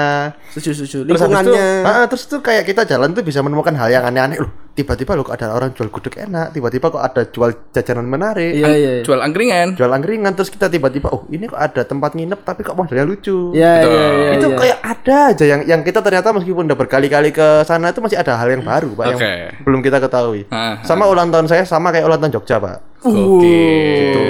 Setuju, 0.49 0.69
setuju. 0.73 0.97
Terus 1.05 1.21
itu, 1.21 1.53
ah, 1.85 2.05
terus 2.09 2.23
tuh 2.25 2.41
kayak 2.41 2.65
kita 2.65 2.81
jalan 2.89 3.13
tuh 3.13 3.21
bisa 3.21 3.45
menemukan 3.45 3.77
hal 3.77 3.93
yang 3.93 4.09
aneh-aneh 4.09 4.41
loh. 4.41 4.49
Tiba-tiba 4.79 5.11
loh 5.11 5.27
kok 5.27 5.35
ada 5.35 5.51
orang 5.51 5.75
jual 5.75 5.91
gudeg 5.91 6.15
enak, 6.15 6.55
tiba-tiba 6.55 6.87
kok 6.87 7.03
ada 7.03 7.27
jual 7.27 7.51
jajanan 7.69 8.07
menarik, 8.07 8.55
Iya, 8.55 8.67
iya. 8.71 8.91
iya. 8.95 9.03
Jual 9.03 9.19
angkringan. 9.19 9.75
jual 9.75 9.91
angkringan, 9.91 10.31
terus 10.31 10.47
kita 10.47 10.71
tiba-tiba 10.71 11.11
oh 11.11 11.27
ini 11.27 11.45
kok 11.45 11.59
ada 11.59 11.83
tempat 11.83 12.15
nginep 12.15 12.39
tapi 12.39 12.63
kok 12.63 12.79
modelnya 12.79 13.03
lucu. 13.03 13.51
Iya, 13.51 13.73
Betul. 13.75 13.91
iya, 13.91 14.07
iya. 14.07 14.29
itu 14.39 14.47
iya. 14.47 14.55
kayak 14.55 14.77
ada 14.79 15.17
aja 15.29 15.43
yang 15.45 15.61
yang 15.67 15.81
kita 15.83 15.99
ternyata 15.99 16.31
meskipun 16.31 16.63
udah 16.63 16.79
berkali-kali 16.79 17.29
ke 17.29 17.47
sana 17.63 17.91
itu 17.91 17.99
masih 17.99 18.15
ada 18.15 18.39
hal 18.39 18.47
yang 18.47 18.63
baru 18.63 18.95
pak 18.95 19.05
yang 19.05 19.19
Oke. 19.19 19.33
belum 19.67 19.79
kita 19.83 19.97
ketahui. 19.99 20.41
Ah, 20.47 20.79
Sama 20.81 21.03
ulang 21.05 21.27
tahun 21.27 21.51
saya 21.51 21.67
sama 21.67 21.91
kayak 21.91 22.07
ulang 22.07 22.23
tahun 22.23 22.39
Jogja 22.39 22.55
pak. 22.57 22.77
Oke. 23.03 23.43
Gitu. 23.43 24.23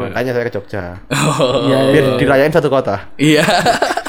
Makanya 0.00 0.32
saya 0.32 0.44
ke 0.44 0.52
Jogja. 0.52 0.82
Oh, 1.12 1.68
Iya, 1.68 1.78
iya. 1.78 1.92
Biar 1.92 2.04
dirayain 2.16 2.52
satu 2.52 2.72
kota. 2.72 3.12
Iya. 3.16 3.44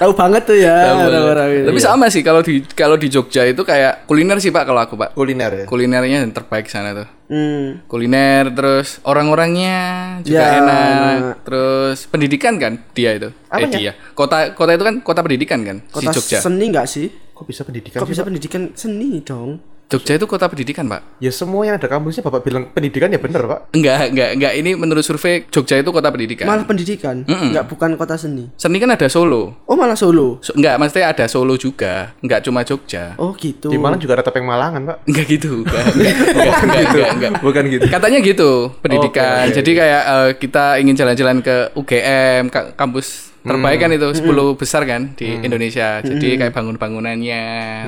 Tahu 0.00 0.16
banget 0.16 0.42
tuh 0.42 0.56
ya 0.56 0.96
orang-orang. 0.96 1.68
Tapi 1.68 1.76
sama 1.78 2.08
sih 2.08 2.24
kalau 2.24 2.40
di 2.40 2.64
kalau 2.72 2.96
di 2.96 3.06
Jogja 3.06 3.44
itu 3.44 3.60
kayak 3.60 4.08
kuliner 4.08 4.40
sih 4.40 4.48
Pak 4.48 4.64
kalau 4.64 4.80
aku 4.80 4.96
Pak. 4.96 5.12
Kuliner 5.12 5.52
ya. 5.52 5.64
Kulinernya 5.68 6.24
yang 6.24 6.32
terbaik 6.32 6.66
sana 6.66 6.96
tuh. 6.96 7.08
Hmm. 7.28 7.84
Kuliner 7.84 8.48
terus 8.48 8.96
orang-orangnya 9.04 9.76
juga 10.24 10.40
Ya. 10.40 10.56
enak. 10.58 11.44
Terus 11.44 12.08
pendidikan 12.08 12.56
kan 12.56 12.80
dia 12.90 13.12
itu. 13.12 13.28
Eh 13.28 13.60
Apanya? 13.60 13.76
dia. 13.76 13.92
Kota 14.10 14.50
kota 14.50 14.72
itu 14.72 14.82
kan 14.82 14.96
kota 15.00 15.20
pendidikan 15.20 15.60
kan 15.62 15.76
Kota 15.86 16.08
si 16.08 16.16
Jogja. 16.16 16.38
seni 16.40 16.64
nggak 16.66 16.86
sih? 16.88 17.06
Kok 17.30 17.44
bisa 17.44 17.62
pendidikan? 17.62 18.00
Kok 18.00 18.04
sih, 18.04 18.12
bisa 18.12 18.22
Pak? 18.22 18.28
pendidikan 18.32 18.62
seni 18.72 19.20
dong? 19.20 19.60
Jogja 19.90 20.14
itu 20.14 20.22
kota 20.24 20.46
pendidikan, 20.46 20.86
Pak. 20.86 21.18
Ya 21.18 21.34
semua 21.34 21.66
yang 21.66 21.74
ada 21.74 21.90
kampusnya 21.90 22.22
Bapak 22.22 22.46
bilang 22.46 22.70
pendidikan 22.70 23.10
ya 23.10 23.18
bener 23.18 23.42
Pak. 23.42 23.74
Enggak, 23.74 24.14
enggak, 24.14 24.30
enggak. 24.38 24.52
Ini 24.54 24.70
menurut 24.78 25.02
survei 25.02 25.42
Jogja 25.50 25.82
itu 25.82 25.90
kota 25.90 26.14
pendidikan. 26.14 26.46
Malah 26.46 26.62
pendidikan, 26.62 27.26
nggak 27.26 27.66
bukan 27.66 27.98
kota 27.98 28.14
seni. 28.14 28.46
Seni 28.54 28.78
kan 28.78 28.94
ada 28.94 29.10
Solo. 29.10 29.66
Oh 29.66 29.74
malah 29.74 29.98
Solo. 29.98 30.38
So, 30.40 30.54
enggak, 30.54 30.78
maksudnya 30.78 31.10
ada 31.10 31.26
Solo 31.26 31.58
juga. 31.58 32.14
Enggak 32.22 32.46
cuma 32.46 32.62
Jogja. 32.62 33.18
Oh 33.18 33.34
gitu. 33.34 33.66
Di 33.66 33.82
Malang 33.82 33.98
juga 33.98 34.14
ada 34.14 34.22
topeng 34.22 34.46
Malangan 34.46 34.94
Pak. 34.94 34.96
Enggak 35.10 35.24
gitu. 35.26 35.66
Enggak, 35.66 35.84
enggak, 35.90 36.14
enggak, 36.14 36.54
enggak, 36.54 36.82
enggak, 36.86 37.08
enggak. 37.10 37.32
Bukan 37.42 37.62
gitu. 37.66 37.84
Katanya 37.90 38.18
gitu, 38.22 38.50
pendidikan. 38.78 39.42
Oke, 39.50 39.54
Jadi 39.58 39.70
kayak 39.74 40.02
eh, 40.06 40.30
kita 40.38 40.64
ingin 40.78 40.94
jalan-jalan 40.94 41.42
ke 41.42 41.56
UGM, 41.74 42.46
ka- 42.46 42.78
kampus 42.78 43.34
terbaik 43.40 43.78
kan 43.80 43.90
itu 43.92 44.08
10 44.20 44.60
besar 44.60 44.82
kan 44.84 45.16
di 45.16 45.40
Indonesia. 45.40 46.04
Jadi 46.04 46.36
kayak 46.36 46.52
bangun-bangunannya, 46.52 47.44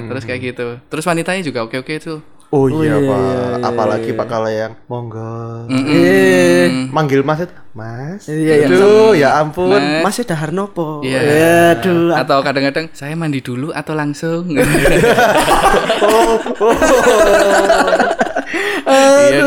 terus 0.09 0.25
kayak 0.25 0.41
gitu. 0.53 0.69
Terus 0.89 1.05
wanitanya 1.05 1.43
juga 1.45 1.65
oke-oke 1.67 1.95
tuh. 2.01 2.21
Oh, 2.53 2.69
iya, 2.69 3.01
Pak. 3.01 3.65
Apalagi 3.65 4.13
Pak 4.13 4.29
kalau 4.29 4.53
yang 4.53 4.77
monggo. 4.85 5.65
Eh, 5.73 6.69
Manggil 6.93 7.25
Mas 7.25 7.49
itu, 7.49 7.57
Mas. 7.73 8.29
Iya, 8.29 8.55
iya. 8.61 8.69
Aduh, 8.69 9.17
ya 9.17 9.41
ampun. 9.41 9.81
Mas. 10.05 10.21
Mas 10.21 10.37
Harnopo. 10.37 11.01
Iya. 11.01 11.81
Aduh. 11.81 12.13
Atau 12.13 12.45
kadang-kadang 12.45 12.93
saya 12.93 13.17
mandi 13.17 13.41
dulu 13.41 13.73
atau 13.73 13.97
langsung. 13.97 14.53
iya 14.53 14.69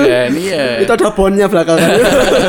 kan, 0.01 0.33
iya. 0.33 0.81
Itu 0.81 0.91
ada 0.97 1.13
bonnya 1.13 1.45
belakangan. 1.45 1.89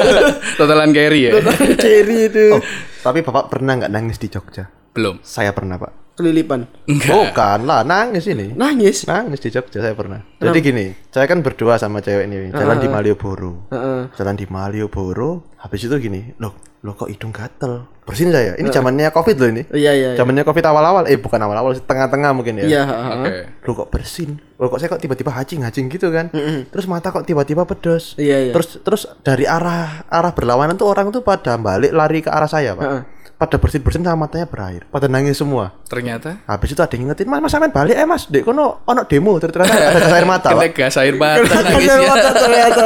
Totalan 0.57 0.89
carry 0.97 1.29
ya? 1.29 1.37
Cherry 1.77 2.33
itu. 2.33 2.57
Oh, 2.57 2.65
tapi 3.07 3.23
Bapak 3.23 3.47
pernah 3.47 3.79
nggak 3.79 3.93
nangis 3.95 4.19
di 4.19 4.27
Jogja? 4.27 4.67
Belum. 4.91 5.23
Saya 5.23 5.55
pernah, 5.55 5.79
Pak. 5.79 6.06
Kelilipan. 6.17 6.65
Bukan 6.89 7.59
lah, 7.69 7.85
nangis 7.85 8.25
ini. 8.27 8.57
Nangis. 8.57 9.05
Nangis 9.05 9.39
di 9.39 9.53
Jogja 9.53 9.85
saya 9.85 9.93
pernah. 9.93 10.25
Jadi 10.41 10.59
gini, 10.65 10.87
saya 11.13 11.29
kan 11.29 11.45
berdua 11.45 11.77
sama 11.77 12.01
cewek 12.01 12.25
ini 12.25 12.51
jalan 12.57 12.81
di 12.81 12.89
Malioboro. 12.89 13.69
Heeh. 13.69 14.01
Jalan 14.17 14.35
di 14.35 14.49
Malioboro, 14.49 15.53
habis 15.61 15.85
itu 15.85 15.93
gini, 16.01 16.33
loh, 16.41 16.57
loh 16.81 16.97
kok 16.97 17.13
hidung 17.13 17.37
gatel. 17.37 17.85
Bersin 18.07 18.31
saya. 18.31 18.55
Ini 18.55 18.71
zamannya 18.71 19.11
Covid 19.11 19.37
loh 19.37 19.49
ini. 19.51 19.63
Iya 19.75 19.93
iya. 19.93 20.09
iya. 20.15 20.17
Zamannya 20.17 20.47
Covid 20.47 20.65
awal-awal, 20.65 21.11
eh 21.11 21.19
bukan 21.21 21.43
awal-awal, 21.43 21.75
tengah-tengah 21.75 22.31
mungkin 22.33 22.63
ya. 22.63 22.67
Iya, 22.71 22.83
heeh. 22.87 23.11
Oke. 23.13 23.33
Loh 23.69 23.75
kok 23.85 23.89
bersin? 23.93 24.31
Loh 24.57 24.73
kok 24.73 24.79
saya 24.81 24.89
kok 24.89 25.03
tiba-tiba 25.03 25.35
hacing-hacing 25.35 25.93
gitu 25.93 26.09
kan? 26.15 26.33
Terus 26.73 26.87
mata 26.89 27.13
kok 27.13 27.27
tiba-tiba 27.27 27.69
pedes. 27.69 28.17
Iya, 28.17 28.49
iya. 28.49 28.53
Terus 28.57 28.81
terus 28.81 29.03
dari 29.21 29.45
arah 29.45 30.07
arah 30.09 30.33
berlawanan 30.33 30.79
tuh 30.79 30.89
orang 30.89 31.13
tuh 31.13 31.21
pada 31.21 31.59
balik 31.61 31.93
lari 31.93 32.23
ke 32.25 32.31
arah 32.33 32.49
saya, 32.49 32.73
Pak. 32.73 32.85
Heeh. 32.87 33.03
Pada 33.37 33.61
bersin-bersin 33.61 34.01
sama 34.01 34.25
matanya 34.25 34.45
berair. 34.45 34.89
Pada 34.89 35.07
nangis 35.07 35.37
semua. 35.37 35.77
Ternyata 35.85 36.41
Habis 36.43 36.73
itu 36.73 36.81
ada 36.81 36.89
yang 36.91 37.05
ngingetin, 37.05 37.29
Mas, 37.29 37.45
sampean 37.47 37.69
balik 37.69 37.93
eh 37.93 38.03
Mas, 38.03 38.25
dek 38.27 38.43
kono 38.43 38.81
ono 38.83 39.05
demo 39.05 39.37
ternyata 39.37 39.61
ada 39.69 40.01
gas 40.01 40.09
air 40.11 40.25
mata. 40.25 40.49
Pak. 40.51 40.73
gas 40.73 40.97
air 40.97 41.13
mata 41.15 41.45
Kena 41.45 41.61
nangisnya. 41.63 42.09
mata 42.09 42.31
ternyata 42.33 42.83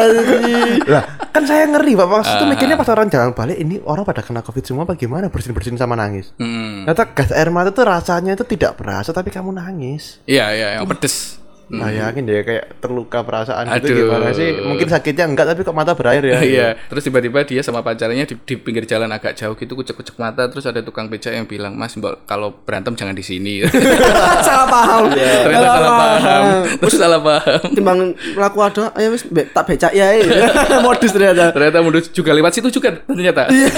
lah, 0.87 1.05
kan 1.31 1.43
saya 1.45 1.65
ngeri 1.67 1.93
Pak. 1.95 2.07
Pas 2.09 2.27
Ah. 2.27 2.35
itu 2.35 2.45
mikirnya 2.47 2.75
pas 2.75 2.89
orang 2.89 3.07
jalan 3.07 3.31
balik 3.31 3.57
ini 3.57 3.79
orang 3.81 4.03
pada 4.03 4.21
kena 4.21 4.41
Covid 4.41 4.65
semua 4.65 4.83
bagaimana 4.85 5.31
bersin-bersin 5.31 5.75
sama 5.77 5.95
nangis. 5.95 6.35
Hmm. 6.37 6.83
Ternyata 6.83 7.05
gas 7.13 7.31
air 7.31 7.49
mata 7.49 7.71
tuh 7.71 7.87
rasanya 7.87 8.35
itu 8.35 8.43
tidak 8.45 8.75
berasa 8.75 9.11
tapi 9.11 9.31
kamu 9.31 9.53
nangis. 9.53 10.19
Iya, 10.25 10.51
iya, 10.51 10.69
yang 10.75 10.87
pedes. 10.89 11.39
Bayangin 11.71 12.25
deh 12.25 12.43
kayak 12.43 12.79
terluka 12.79 13.23
perasaan 13.23 13.63
Hmm. 13.63 13.77
Aduh. 13.77 13.87
itu 13.87 13.95
gimana 13.97 14.29
sih? 14.31 14.51
Mungkin 14.59 14.87
sakitnya 14.87 15.25
enggak 15.25 15.47
tapi 15.47 15.61
kok 15.61 15.71
mata 15.71 15.95
berair 15.95 16.21
ya. 16.21 16.43
Iya, 16.51 16.69
terus 16.85 17.03
tiba-tiba 17.03 17.41
dia 17.43 17.61
sama 17.61 17.79
pacarnya 17.81 18.25
di, 18.25 18.35
di 18.35 18.55
pinggir 18.55 18.83
jalan 18.85 19.07
agak 19.07 19.33
jauh 19.35 19.55
gitu 19.55 19.73
kucek-kucek 19.73 20.17
mata 20.17 20.45
terus 20.45 20.65
ada 20.65 20.81
tukang 20.81 21.07
becak 21.07 21.31
yang 21.31 21.47
bilang, 21.47 21.73
"Mas, 21.73 21.95
mbak 21.95 22.27
kalau 22.27 22.51
berantem 22.61 22.93
jangan 22.93 23.13
di 23.13 23.23
sini." 23.23 23.63
Salah 24.41 24.67
paham. 24.67 25.03
Ternyata 25.13 25.69
salah 25.69 25.93
paham. 25.93 26.45
Terus 26.77 26.95
salah 26.97 27.21
paham. 27.21 27.61
Timbang 27.71 27.99
laku 28.35 28.59
ada, 28.61 28.91
ayo 28.95 29.09
wis 29.11 29.23
be- 29.25 29.47
tak 29.47 29.65
becak 29.65 29.93
ya. 29.93 30.11
Modus 30.83 31.11
ternyata. 31.11 31.53
Ternyata 31.53 31.79
mundur 31.81 32.03
juga 32.03 32.31
lewat 32.33 32.51
situ 32.53 32.69
juga 32.73 32.99
ternyata. 32.99 33.47
Iya, 33.49 33.69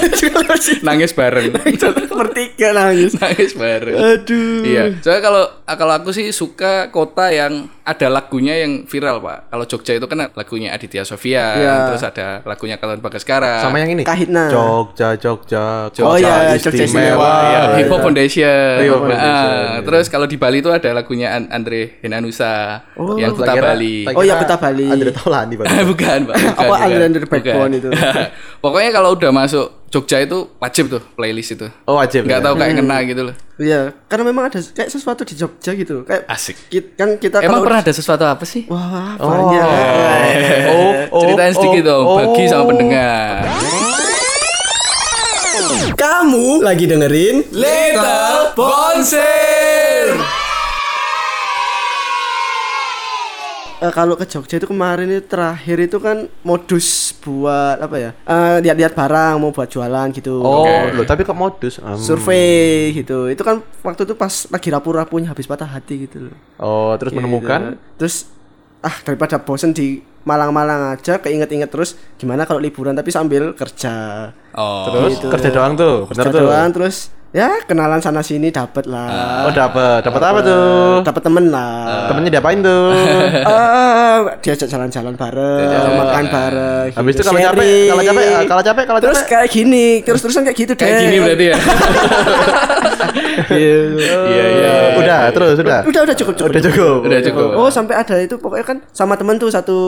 Nangis 0.81 1.13
bareng. 1.13 1.53
bertiga 2.09 2.69
nangis. 2.71 3.13
Nangis 3.15 3.53
bareng. 3.53 3.95
Aduh. 3.95 4.63
Iya, 4.63 4.83
soalnya 4.97 5.21
kalau 5.21 5.43
kalau 5.67 5.93
aku 5.93 6.09
sih 6.09 6.29
suka 6.29 6.89
kota 6.89 7.29
yang 7.29 7.67
ada 7.83 8.07
lagunya 8.07 8.63
yang 8.63 8.87
viral 8.87 9.19
pak. 9.19 9.51
Kalau 9.51 9.65
Jogja 9.67 9.93
itu 9.93 10.07
kan 10.07 10.31
lagunya 10.31 10.71
Aditya 10.71 11.03
Sofia, 11.03 11.43
Iya. 11.53 11.75
terus 11.91 11.99
ada 12.01 12.39
lagunya 12.41 12.79
Katon 12.79 12.97
Bagaskara. 12.97 13.59
Sama 13.59 13.77
yang 13.77 13.91
ini. 13.91 14.07
Kahitna. 14.07 14.47
Jogja, 14.47 15.19
Jogja, 15.19 15.91
Oh, 15.99 16.15
kota 16.15 16.23
iya, 16.23 16.55
Jogja 16.55 16.79
istimewa. 16.79 17.27
ya, 17.27 17.43
Iya. 17.43 17.61
Hip 17.77 17.91
Hop 17.91 17.99
Foundation. 18.01 18.75
Hip 18.79 18.87
Hop 18.87 18.95
Ah, 18.95 19.03
Foundation, 19.03 19.83
terus 19.83 20.05
kalau 20.07 20.25
di 20.25 20.39
Bali 20.39 20.57
itu 20.57 20.71
ada 20.71 20.89
lagunya 20.89 21.35
An- 21.35 21.51
Andre 21.51 21.99
Henanusa 21.99 22.87
yang 23.19 23.35
Kuta 23.35 23.51
kira- 23.51 23.75
Bali. 23.75 24.07
Oh, 24.07 24.23
iya, 24.23 24.33
kira 24.33 24.47
Kuta 24.47 24.55
Bali. 24.57 24.87
Andre 24.87 25.11
Taulani, 25.11 25.53
Pak. 25.59 25.65
bukan, 25.91 26.19
Pak. 26.23 26.35
Bukan, 26.39 26.63
Apa. 26.63 26.75
Andre 26.79 27.03
Under 27.03 27.23
Backbone 27.27 27.73
itu? 27.77 27.89
Pokoknya 28.63 28.89
kalau 28.89 29.11
udah 29.11 29.31
masuk 29.35 29.82
Jogja 29.93 30.25
itu 30.25 30.49
wajib 30.57 30.89
tuh 30.89 31.05
playlist 31.13 31.53
itu. 31.53 31.69
Oh, 31.85 32.01
wajib. 32.01 32.25
Nggak 32.25 32.41
ya? 32.41 32.45
tahu 32.49 32.53
kayak 32.57 32.81
kena 32.81 32.97
gitu 33.05 33.21
loh. 33.29 33.35
Iya, 33.61 33.93
karena 34.09 34.23
memang 34.25 34.49
ada 34.49 34.57
kayak 34.57 34.89
sesuatu 34.89 35.21
di 35.21 35.37
Jogja 35.37 35.77
gitu. 35.77 36.01
Kayak 36.01 36.25
Asik. 36.25 36.57
ki- 36.65 36.97
kan 36.97 37.13
kita 37.21 37.45
Emang 37.45 37.61
pernah 37.61 37.85
ada 37.85 37.93
sesuatu 37.93 38.25
apa 38.25 38.41
sih? 38.41 38.65
Wah, 38.73 39.13
banyak. 39.21 39.61
Oh, 40.73 40.91
oh, 41.13 41.21
Ceritain 41.21 41.53
sedikit 41.53 41.85
oh, 41.85 41.89
dong, 41.93 42.05
oh. 42.09 42.17
bagi 42.17 42.43
sama 42.49 42.63
pendengar. 42.73 43.45
Kamu 45.93 46.65
lagi 46.65 46.89
dengerin 46.89 47.53
Little 47.53 48.57
Bonsir. 48.57 50.41
Eh, 53.83 53.91
kalau 53.91 54.15
ke 54.15 54.23
Jogja 54.23 54.55
itu 54.55 54.63
kemarin 54.63 55.11
itu 55.11 55.27
terakhir 55.27 55.75
itu 55.77 55.99
kan 55.99 56.31
modus 56.39 56.87
buat 57.19 57.75
apa 57.77 57.95
ya? 57.99 58.11
Eh, 58.23 58.63
lihat-lihat 58.63 58.95
barang 58.95 59.35
mau 59.35 59.51
buat 59.51 59.67
jualan 59.67 60.07
gitu. 60.15 60.39
Oh, 60.39 60.63
Oke. 60.63 60.95
loh, 60.95 61.03
tapi 61.03 61.27
kok 61.27 61.35
modus? 61.35 61.83
Um, 61.83 61.99
Survei 61.99 62.95
gitu. 62.95 63.27
Itu 63.27 63.43
kan 63.43 63.59
waktu 63.83 64.07
itu 64.07 64.15
pas 64.15 64.47
lagi 64.47 64.71
rapuh-rapuhnya 64.71 65.27
habis 65.27 65.43
patah 65.43 65.67
hati 65.67 66.07
gitu 66.07 66.31
loh. 66.31 66.35
Oh, 66.55 66.95
terus 66.95 67.11
menemukan 67.11 67.75
Gitu. 67.75 67.99
Terus 67.99 68.15
ah 68.79 68.95
daripada 69.03 69.35
bosen 69.37 69.71
di 69.71 69.99
Malang-Malang 70.23 70.95
aja 70.95 71.19
keinget-inget 71.19 71.67
terus 71.67 71.99
gimana 72.15 72.47
kalau 72.47 72.63
liburan 72.63 72.95
tapi 72.95 73.11
sambil 73.11 73.51
kerja. 73.51 74.31
Oh. 74.55 74.87
terus 74.87 75.19
Gitu. 75.19 75.27
kerja 75.27 75.49
doang 75.51 75.75
tuh. 75.75 76.07
Bener 76.07 76.23
Kerja 76.23 76.31
tuh. 76.31 76.39
doang 76.41 76.69
terus 76.71 77.11
ya 77.33 77.49
kenalan 77.65 77.97
sana 77.97 78.21
sini 78.21 78.53
dapat 78.53 78.85
lah. 78.85 79.49
Oh, 79.49 79.51
dapat. 79.51 80.05
Dapat 80.05 80.21
apa 80.21 80.39
tuh? 80.45 81.01
Dapat 81.01 81.21
temen 81.25 81.45
lah. 81.49 82.07
Temennya 82.07 82.31
diapain 82.39 82.61
tuh? 82.61 82.93
Eh, 84.13 84.19
diajak 84.45 84.69
jalan-jalan 84.69 85.17
bareng, 85.17 85.97
makan 85.97 86.25
bareng. 86.29 86.89
Habis 86.93 87.11
itu 87.17 87.21
gitu, 87.25 87.29
kalau 87.33 87.41
capek, 87.41 87.81
kalau 87.89 88.03
capek, 88.05 88.23
eh, 88.23 88.45
kalau 88.45 88.63
capek, 88.63 88.83
kalau 88.85 88.99
terus 89.01 89.19
capek. 89.19 89.29
kayak 89.33 89.47
gini, 89.49 89.85
terus-terusan 90.05 90.41
kayak 90.45 90.57
gitu 90.57 90.73
deh. 90.77 90.85
Kayak 90.85 91.01
gini 91.01 91.17
berarti 91.19 91.45
ya. 91.49 91.57
Iya. 93.53 93.77
Iya, 93.99 94.45
iya. 94.47 94.73
Udah, 94.97 95.19
terus 95.33 95.57
udah. 95.59 95.79
Udah 95.85 96.01
udah 96.05 96.15
cukup 96.15 96.33
cukup. 96.37 96.49
Udah 96.53 96.61
cukup. 96.63 96.97
Udah 97.03 97.19
cukup. 97.21 97.49
Oh 97.57 97.69
sampai 97.69 97.95
ada 97.99 98.15
itu 98.21 98.35
pokoknya 98.39 98.65
kan 98.65 98.77
sama 98.95 99.17
temen 99.19 99.35
tuh 99.37 99.49
satu 99.51 99.79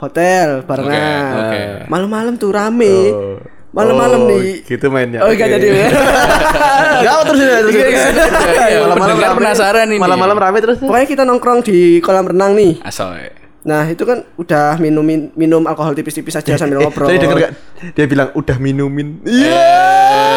hotel 0.00 0.64
barengan. 0.66 0.90
Oke, 0.90 1.40
oke. 1.40 1.60
Malam-malam 1.92 2.34
tuh 2.40 2.50
rame. 2.52 2.96
Oh. 3.12 3.36
Malam-malam 3.76 4.18
Oh, 4.18 4.30
nih. 4.32 4.64
Gitu 4.64 4.86
mainnya. 4.88 5.20
Oh 5.20 5.28
enggak 5.28 5.48
jadi. 5.52 5.66
Enggak, 5.68 7.16
terus 7.28 7.38
terus. 7.38 7.60
terus. 7.68 7.76
Iya, 7.76 8.78
Malam-malam 8.80 8.96
pendengar 8.96 9.28
rame. 9.28 9.38
penasaran 9.38 9.86
ini. 9.86 10.00
Malam-malam 10.00 10.36
rame 10.38 10.58
terus. 10.58 10.78
Pokoknya 10.80 11.06
kita 11.06 11.22
nongkrong 11.22 11.60
di 11.60 11.78
kolam 12.00 12.24
renang 12.24 12.56
nih. 12.56 12.80
Asoy. 12.80 13.28
Nah 13.62 13.82
itu 13.84 14.00
kan 14.00 14.22
udah 14.36 14.78
minum 14.78 15.02
minum 15.34 15.62
alkohol 15.62 15.90
tipis-tipis 15.92 16.32
aja 16.32 16.54
sambil 16.56 16.80
ngobrol. 16.80 17.04
Tadi 17.04 17.18
denger 17.18 17.36
gak? 17.36 17.52
Dia 17.92 18.06
bilang 18.06 18.28
udah 18.32 18.56
minumin. 18.56 19.18
Iya. 19.20 19.60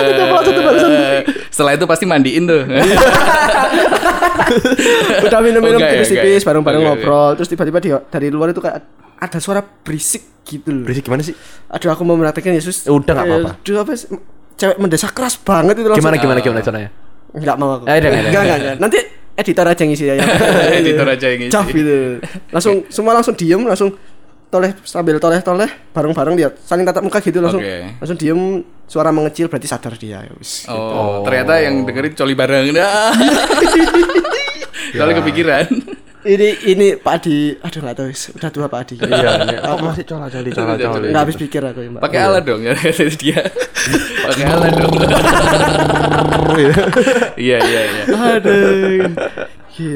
Itu 0.10 0.22
malah 0.26 0.44
satu 0.44 0.60
barusan. 0.60 0.90
Eh, 0.90 1.22
Setelah 1.48 1.74
itu 1.74 1.86
pasti 1.86 2.04
mandiin 2.04 2.44
tuh. 2.44 2.66
udah 5.22 5.40
minum-minum 5.40 5.80
tipis-tipis 5.80 6.42
bareng-bareng 6.42 6.82
ngobrol 6.82 7.36
terus 7.36 7.48
tiba-tiba 7.48 7.80
dari 8.04 8.28
luar 8.28 8.50
itu 8.50 8.60
kayak 8.60 8.82
ada 9.20 9.38
suara 9.38 9.62
berisik 9.62 10.44
gitu 10.48 10.72
loh. 10.72 10.88
Berisik 10.88 11.04
gimana 11.06 11.22
sih? 11.22 11.36
Aduh 11.70 11.92
aku 11.92 12.08
mau 12.08 12.16
merhatikan 12.16 12.56
Yesus. 12.56 12.88
Udah, 12.88 13.14
nggak 13.14 13.26
apa-apa. 13.28 13.50
Aduh 13.60 13.78
apa 13.84 13.92
sih? 13.94 14.08
Cewek 14.60 14.78
mendesak 14.80 15.12
keras 15.16 15.36
banget 15.40 15.76
itu 15.80 15.88
langsung. 15.88 16.04
Gimana 16.04 16.18
gimana 16.20 16.40
gimana 16.40 16.60
caranya? 16.64 16.90
Enggak 17.36 17.56
mau 17.56 17.80
aku. 17.80 17.84
Eh, 17.86 18.00
Enggak, 18.02 18.44
enggak, 18.44 18.58
enggak. 18.60 18.76
Nanti 18.82 19.00
editor 19.40 19.66
aja 19.68 19.82
yang 19.86 19.94
isi 19.94 20.04
ya. 20.04 20.14
Editor 20.84 21.08
aja 21.08 21.26
yang 21.32 21.40
ngisi. 21.46 21.54
Cap 21.54 21.66
gitu. 21.72 21.98
Langsung 22.52 22.76
semua 22.92 23.14
langsung 23.16 23.36
diem, 23.40 23.62
langsung 23.64 23.96
toleh 24.50 24.74
sambil 24.82 25.22
toleh 25.22 25.46
toleh 25.46 25.70
bareng-bareng 25.94 26.34
dia 26.34 26.50
saling 26.66 26.82
tatap 26.82 27.06
muka 27.06 27.22
gitu 27.22 27.38
langsung 27.38 27.62
Oke. 27.62 28.02
langsung 28.02 28.18
diem 28.18 28.66
suara 28.90 29.14
mengecil 29.14 29.46
berarti 29.46 29.70
sadar 29.70 29.94
dia 29.94 30.26
ya 30.26 30.34
wis. 30.34 30.66
Oh, 30.66 31.22
ternyata 31.22 31.62
yang 31.62 31.86
dengerin 31.86 32.18
coli 32.18 32.34
bareng. 32.34 32.74
Nah. 32.74 33.14
Soalnya 34.98 35.22
kepikiran. 35.22 35.66
Ini 36.30 36.48
ini 36.70 36.88
Pak 36.94 37.14
Adi, 37.26 37.58
aduh 37.58 37.80
nggak 37.82 37.96
tahu 37.98 38.08
wis. 38.14 38.30
udah 38.38 38.50
tua 38.54 38.70
Pak 38.70 38.80
Adi. 38.86 38.96
Iya, 39.02 39.66
kok 39.66 39.82
masih 39.82 40.06
cola 40.06 40.30
coli 40.30 40.50
cola 40.54 40.78
coli. 40.78 41.10
Nggak 41.10 41.24
habis 41.26 41.38
pikir 41.42 41.62
aku 41.66 41.80
ya. 41.82 41.90
Pakai 41.98 42.20
alat 42.22 42.44
dong 42.46 42.62
ya 42.62 42.74
dia. 43.26 43.42
Pakai 44.30 44.46
alat 44.46 44.72
dong. 44.78 44.94
Iya, 47.40 47.58
iya, 47.64 47.82
iya. 47.88 48.04
Aduh. 48.36 49.16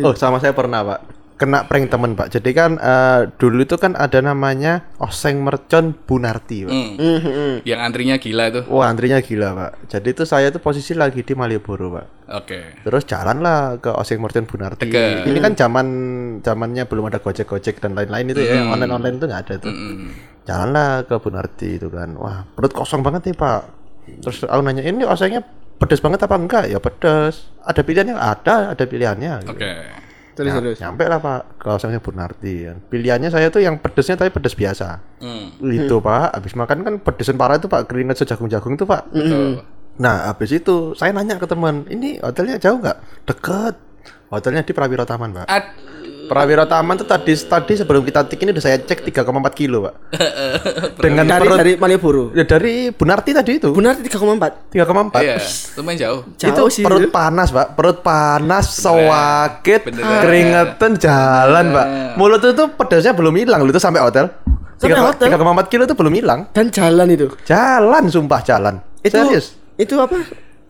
Oh, 0.05 0.13
sama 0.15 0.39
saya 0.39 0.55
pernah, 0.55 0.79
Pak. 0.85 0.99
Kena 1.43 1.67
prank 1.67 1.91
temen, 1.91 2.15
Pak. 2.15 2.39
Jadi 2.39 2.55
kan 2.55 2.79
eh, 2.79 3.27
dulu 3.35 3.67
itu 3.67 3.75
kan 3.75 3.99
ada 3.99 4.23
namanya 4.23 4.87
Oseng 4.95 5.43
Mercon 5.43 5.91
Bunarti, 5.91 6.63
Pak. 6.63 6.71
Hmm. 6.71 6.95
Mhm. 6.95 7.67
Yang 7.67 7.79
antrinya 7.83 8.15
gila 8.15 8.45
tuh. 8.47 8.63
Wah, 8.71 8.87
antrinya 8.87 9.19
gila, 9.19 9.51
Pak. 9.51 9.91
Jadi 9.91 10.07
itu 10.15 10.23
saya 10.23 10.55
tuh 10.55 10.63
posisi 10.63 10.95
lagi 10.95 11.19
di 11.19 11.35
Malioboro, 11.35 11.99
Pak. 11.99 12.05
Oke. 12.31 12.79
Terus 12.79 13.03
jalan 13.03 13.43
lah 13.43 13.75
ke 13.75 13.91
Oseng 13.91 14.23
Mercon 14.23 14.47
Bunarti. 14.47 14.87
Deket. 14.87 15.27
Ini 15.27 15.39
kan 15.43 15.51
zaman 15.59 15.87
zamannya 16.39 16.87
belum 16.87 17.11
ada 17.11 17.19
Gojek-Gojek 17.19 17.83
dan 17.83 17.91
lain-lain 17.91 18.31
itu 18.31 18.39
ya. 18.39 18.63
Hmm. 18.63 18.79
Online-online 18.79 19.15
itu 19.19 19.25
nggak 19.27 19.41
ada 19.43 19.55
tuh. 19.59 19.73
Mm. 19.75 20.07
Jalanlah 20.47 20.91
ke 21.03 21.15
Bunarti 21.19 21.69
itu 21.75 21.91
kan. 21.91 22.15
Wah, 22.15 22.47
perut 22.55 22.71
kosong 22.71 23.03
banget 23.03 23.27
nih, 23.27 23.35
Pak. 23.35 23.61
Terus 24.23 24.47
aku 24.47 24.63
nanya, 24.63 24.87
"Ini 24.87 25.03
osengnya 25.03 25.43
pedes 25.75 25.99
banget 25.99 26.23
apa 26.23 26.39
enggak?" 26.39 26.71
Ya 26.71 26.79
pedes. 26.79 27.51
Ada 27.67 27.83
pilihannya? 27.83 28.15
Ada, 28.15 28.55
ada 28.71 28.83
pilihannya. 28.87 29.43
Oke. 29.51 29.71
Terus 30.33 30.49
Nah, 30.49 30.59
terus. 30.59 30.77
Nyampe 30.81 31.03
lah 31.05 31.19
pak 31.21 31.39
ke 31.61 31.67
osengnya 31.69 32.01
Bunarti 32.01 32.65
kan. 32.65 32.77
Pilihannya 32.89 33.29
saya 33.29 33.53
tuh 33.53 33.61
yang 33.61 33.77
pedesnya 33.77 34.17
tapi 34.17 34.33
pedes 34.33 34.57
biasa. 34.57 34.97
Hmm. 35.21 35.53
Itu 35.61 36.01
pak, 36.01 36.33
habis 36.33 36.53
makan 36.57 36.77
kan 36.81 36.93
pedesan 36.99 37.37
parah 37.37 37.61
itu 37.61 37.69
pak, 37.69 37.85
keringet 37.85 38.17
sejagung-jagung 38.21 38.73
tuh 38.75 38.89
pak. 38.89 39.05
Betul. 39.13 39.61
Nah 40.01 40.33
habis 40.33 40.49
itu 40.49 40.97
saya 40.97 41.13
nanya 41.13 41.37
ke 41.37 41.45
teman, 41.45 41.85
ini 41.85 42.17
hotelnya 42.17 42.57
jauh 42.57 42.81
nggak? 42.81 43.29
Deket. 43.29 43.75
Hotelnya 44.33 44.65
di 44.65 44.73
Prawiro 44.73 45.05
Taman 45.05 45.29
pak. 45.37 45.45
Ad- 45.45 45.73
Prawiro 46.33 46.65
Taman 46.65 46.97
tuh 46.97 47.05
tadi 47.05 47.29
tadi 47.37 47.73
sebelum 47.75 48.01
kita 48.01 48.25
tik 48.25 48.41
ini 48.41 48.49
udah 48.49 48.63
saya 48.63 48.81
cek 48.81 49.05
3,4 49.05 49.21
kilo, 49.53 49.85
Pak. 49.85 49.93
Dengan 51.05 51.29
dari 51.29 51.45
perut 51.45 51.57
dari 51.59 51.73
Malioboro. 51.77 52.33
ya, 52.33 52.41
dari 52.43 52.89
Bunarti 52.89 53.31
tadi 53.31 53.51
itu 53.55 53.69
Benar 53.69 54.01
3,4. 54.01 54.73
3,4. 54.73 55.21
Iya, 55.21 55.37
lumayan 55.77 55.97
jauh. 56.01 56.19
itu 56.33 56.49
Jauh 56.49 56.69
sih. 56.69 56.81
perut 56.81 57.05
panas, 57.07 57.53
Pak. 57.53 57.77
Perut 57.77 58.01
panas, 58.01 58.65
sewakit, 58.73 59.93
keringetan 59.93 60.97
jalan, 60.97 61.65
Pak. 61.69 61.85
Mulut 62.17 62.41
itu 62.41 62.65
pedasnya 62.73 63.13
belum 63.13 63.33
hilang 63.35 63.61
loh 63.61 63.69
itu 63.69 63.77
sampai 63.77 64.01
hotel. 64.01 64.33
Sampai 64.75 64.97
Tiga- 64.97 65.05
hotel? 65.05 65.27
3,4 65.29 65.69
kilo 65.69 65.85
itu 65.85 65.93
belum 65.93 66.13
hilang. 66.13 66.39
Dan 66.49 66.67
jalan 66.67 67.07
itu. 67.07 67.29
Jalan 67.45 68.09
sumpah 68.09 68.41
jalan. 68.41 68.81
Itu 68.99 69.21
Serius. 69.21 69.53
itu 69.75 69.93
apa? 69.95 70.17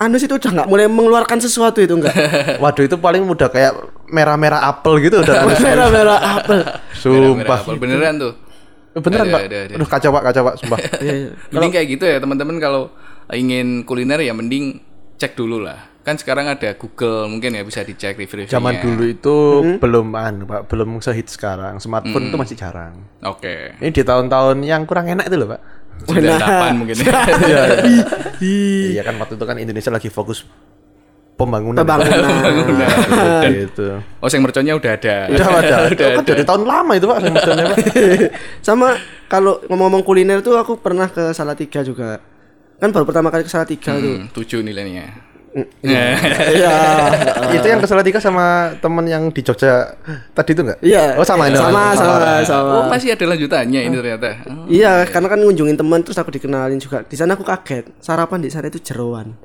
Anus 0.01 0.25
itu 0.25 0.33
udah 0.35 0.51
nggak 0.51 0.67
mulai 0.67 0.89
mengeluarkan 0.89 1.37
sesuatu 1.39 1.79
itu 1.79 1.93
enggak? 1.93 2.13
Waduh 2.63 2.83
itu 2.89 2.97
paling 2.97 3.23
mudah 3.23 3.47
kayak 3.47 3.77
merah-merah 4.09 4.65
apel 4.65 4.99
gitu 4.99 5.21
udah. 5.21 5.45
Merah-merah 5.63 6.19
apel. 6.41 6.59
sumpah. 6.97 7.59
Merah-merah, 7.63 7.79
beneran 7.79 8.13
tuh. 8.19 8.33
Beneran, 8.93 9.25
Ada, 9.25 9.33
Pak. 9.33 9.41
ada, 9.49 9.57
ada. 9.65 9.73
Aduh 9.73 9.89
kacau, 9.89 10.09
Pak, 10.13 10.23
kacau, 10.29 10.41
Pak, 10.45 10.55
sumpah. 10.61 10.79
Iya, 11.03 11.13
iya. 11.13 11.29
Mending 11.49 11.71
kayak 11.73 11.87
gitu 11.97 12.03
ya 12.05 12.17
teman-teman 12.21 12.57
kalau 12.61 12.93
ingin 13.33 13.81
kuliner 13.89 14.21
ya 14.21 14.33
mending 14.37 14.81
cek 15.17 15.33
dulu 15.33 15.61
lah. 15.61 15.89
Kan 16.03 16.19
sekarang 16.19 16.51
ada 16.51 16.75
Google 16.75 17.31
mungkin 17.31 17.55
ya 17.55 17.63
bisa 17.63 17.79
dicek 17.79 18.19
review-reviewnya. 18.19 18.51
Zaman 18.59 18.75
dulu 18.83 19.03
itu 19.07 19.35
belum 19.79 20.11
anu, 20.19 20.43
Pak, 20.43 20.67
belum 20.67 20.99
sehit 20.99 21.31
sekarang. 21.31 21.79
Smartphone 21.79 22.27
itu 22.27 22.35
masih 22.35 22.59
jarang. 22.59 23.07
Oke. 23.23 23.79
Ini 23.79 23.87
di 23.87 24.03
tahun-tahun 24.03 24.67
yang 24.67 24.83
kurang 24.83 25.07
enak 25.07 25.31
itu 25.31 25.39
loh, 25.39 25.55
Pak. 25.55 25.61
98 26.03 26.79
mungkin. 26.79 26.95
ya. 27.05 27.21
Iya, 27.43 27.61
iya 28.39 29.01
kan 29.05 29.15
waktu 29.21 29.39
itu 29.39 29.45
kan 29.47 29.55
Indonesia 29.55 29.91
lagi 29.93 30.09
fokus 30.11 30.43
pembangunan. 31.39 31.81
Pembangunan. 31.81 33.47
Gitu. 33.49 33.87
oh, 34.21 34.27
sing 34.29 34.41
merconnya 34.43 34.75
udah 34.77 34.91
ada. 34.93 35.15
Udah 35.31 35.47
ada. 35.47 35.75
udah 35.89 35.91
Itu 35.91 36.03
kan 36.03 36.23
ada. 36.23 36.29
dari 36.29 36.43
tahun 36.45 36.63
lama 36.67 36.91
itu 36.95 37.05
Pak 37.09 37.17
sebenarnya, 37.23 37.65
Pak. 37.67 37.77
Sama 38.67 38.87
kalau 39.27 39.59
ngomong-ngomong 39.67 40.03
kuliner 40.05 40.39
tuh 40.45 40.59
aku 40.59 40.77
pernah 40.79 41.09
ke 41.09 41.33
Salatiga 41.33 41.81
juga. 41.81 42.21
Kan 42.77 42.91
baru 42.91 43.07
pertama 43.07 43.31
kali 43.31 43.47
ke 43.47 43.51
Salatiga 43.51 43.95
tuh. 43.97 44.23
Hmm, 44.23 44.29
tujuh 44.31 44.59
nilainya. 44.61 45.32
Iya. 45.53 46.17
itu 47.57 47.65
yang 47.69 47.77
ke 47.77 47.85
Salatiga 47.85 48.17
sama 48.17 48.73
temen 48.81 49.05
yang 49.05 49.29
di 49.29 49.45
Jogja 49.45 49.93
tadi 50.33 50.57
itu 50.57 50.65
enggak? 50.65 50.79
Iya. 50.81 51.13
Oh, 51.21 51.25
sama 51.25 51.45
ini. 51.47 51.57
Sama 51.57 51.93
sama 51.93 52.41
sama. 52.41 52.71
Oh, 52.73 52.83
masih 52.89 53.13
ada 53.13 53.25
lanjutannya 53.29 53.81
ini 53.85 53.93
ternyata. 53.93 54.29
Oh. 54.49 54.65
Iya, 54.65 55.05
karena 55.05 55.27
kan 55.29 55.39
ngunjungin 55.45 55.77
teman 55.77 56.01
terus 56.01 56.17
aku 56.17 56.33
dikenalin 56.33 56.81
juga. 56.81 57.05
Di 57.05 57.13
sana 57.13 57.37
aku 57.37 57.45
kaget. 57.45 57.93
Sarapan 58.01 58.41
di 58.41 58.49
sana 58.49 58.67
itu 58.67 58.81
jeroan. 58.81 59.37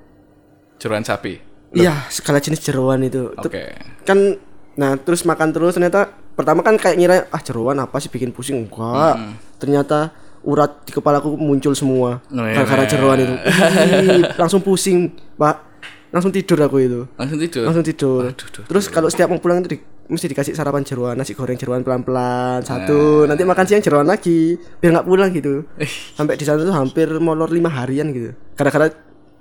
Jeruan 0.81 1.05
sapi. 1.05 1.37
Iya, 1.77 2.09
segala 2.09 2.41
jenis 2.41 2.65
jeroan 2.65 3.05
itu. 3.05 3.29
Tuh, 3.37 3.51
Oke. 3.53 3.77
Kan 4.09 4.41
nah 4.79 4.95
terus 4.97 5.27
makan 5.27 5.51
terus 5.53 5.75
ternyata 5.75 6.07
pertama 6.39 6.63
kan 6.63 6.79
kayak 6.79 6.97
ngira 6.97 7.17
ah 7.35 7.43
jeroan 7.43 7.83
apa 7.83 8.01
sih 8.01 8.09
bikin 8.09 8.33
pusing 8.33 8.65
enggak. 8.65 9.37
Ternyata 9.61 10.15
urat 10.47 10.87
di 10.87 10.95
kepalaku 10.95 11.35
muncul 11.35 11.75
semua 11.75 12.23
Oh, 12.31 12.47
iya. 12.47 12.63
gara-gara 12.63 12.87
jeroan 12.89 13.19
itu. 13.21 13.35
Ih, 14.17 14.23
langsung 14.39 14.63
pusing, 14.63 15.13
Pak. 15.37 15.68
Langsung 16.09 16.31
tidur 16.31 16.59
aku 16.59 16.77
itu. 16.79 17.01
Langsung 17.15 17.37
tidur. 17.37 17.65
Langsung 17.65 17.85
tidur. 17.85 18.23
Aduh, 18.27 18.49
duh, 18.51 18.65
Terus 18.65 18.85
kalau 18.89 19.09
setiap 19.09 19.29
mau 19.29 19.37
pulang 19.37 19.61
itu 19.61 19.77
di- 19.77 19.85
mesti 20.07 20.25
dikasih 20.27 20.53
sarapan 20.53 20.81
jeroan, 20.81 21.15
nasi 21.15 21.33
goreng 21.33 21.55
jeroan 21.55 21.81
pelan-pelan 21.81 22.61
satu. 22.63 23.25
Nanti 23.25 23.45
makan 23.45 23.65
siang 23.65 23.81
jeroan 23.81 24.05
lagi, 24.05 24.57
biar 24.79 24.95
nggak 24.95 25.05
pulang 25.05 25.29
gitu. 25.31 25.69
Sampai 26.15 26.35
di 26.35 26.43
sana 26.43 26.61
tuh 26.61 26.73
hampir 26.73 27.13
molor 27.19 27.49
lima 27.49 27.69
harian 27.69 28.09
gitu. 28.09 28.33
Gara-gara 28.55 28.89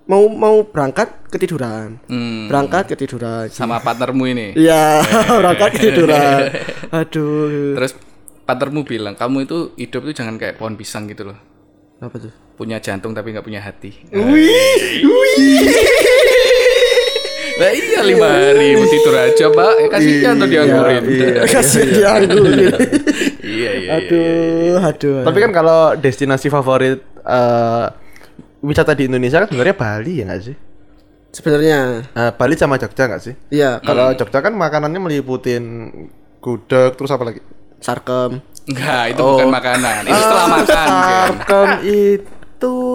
mau 0.05 0.27
mau 0.27 0.63
berangkat 0.63 1.27
ketiduran, 1.27 2.03
Hmm. 2.05 2.47
berangkat 2.47 2.87
ketiduran. 2.89 3.47
Sama 3.47 3.79
partnermu 3.79 4.23
ini. 4.25 4.47
Iya, 4.53 4.99
berangkat 5.39 5.71
ketiduran. 5.73 6.51
Aduh. 6.99 7.75
Terus 7.75 7.95
partnermu 8.43 8.83
bilang, 8.83 9.15
kamu 9.15 9.43
itu 9.43 9.57
hidup 9.77 10.03
itu 10.03 10.19
jangan 10.19 10.35
kayak 10.35 10.55
pohon 10.55 10.75
pisang 10.75 11.07
gitu 11.07 11.27
loh. 11.27 11.39
Apa 11.99 12.15
tuh? 12.17 12.31
Punya 12.53 12.77
jantung 12.77 13.11
tapi 13.11 13.31
nggak 13.31 13.43
punya 13.43 13.59
hati. 13.59 13.91
Wih, 14.09 15.03
wih. 15.03 15.59
Nah 17.57 17.71
iya 17.71 17.99
lima 18.01 18.27
hari 18.27 18.67
mau 18.73 18.85
tidur 18.85 19.15
aja 19.15 19.45
pak, 19.47 19.71
eh, 19.75 19.87
kasihan 19.87 20.33
tuh 20.35 20.47
dianggurin. 20.47 21.03
Kasihan 21.43 21.89
dianggurin. 21.89 22.73
iya 23.41 23.71
iya. 23.75 23.89
Aduh, 23.97 24.77
aduh. 24.79 25.17
Tapi 25.25 25.37
kan 25.39 25.51
kalau 25.51 25.81
destinasi 25.93 26.47
favorit 26.47 27.01
eh, 27.19 27.85
wisata 28.59 28.91
di 28.91 29.05
Indonesia 29.05 29.41
kan 29.41 29.47
sebenarnya 29.47 29.75
Bali 29.75 30.13
ya 30.15 30.25
nggak 30.25 30.43
sih? 30.43 30.55
sebenarnya 31.27 31.79
Eh, 32.09 32.31
Bali 32.33 32.55
sama 32.55 32.75
Jogja 32.75 33.05
nggak 33.05 33.21
sih? 33.21 33.33
iya 33.49 33.77
Kalau 33.79 34.09
Jogja 34.11 34.39
kan 34.39 34.53
makanannya 34.53 34.97
meliputin 34.97 35.63
gudeg 36.39 36.93
terus 36.93 37.09
apa 37.09 37.23
lagi? 37.25 37.41
sarkem. 37.77 38.41
Enggak, 38.65 39.13
itu 39.13 39.21
bukan 39.21 39.47
makanan. 39.47 40.01
Itu 40.03 40.17
setelah 40.17 40.47
makan. 40.49 40.87
Sarkem 40.89 41.67
itu 41.85 42.31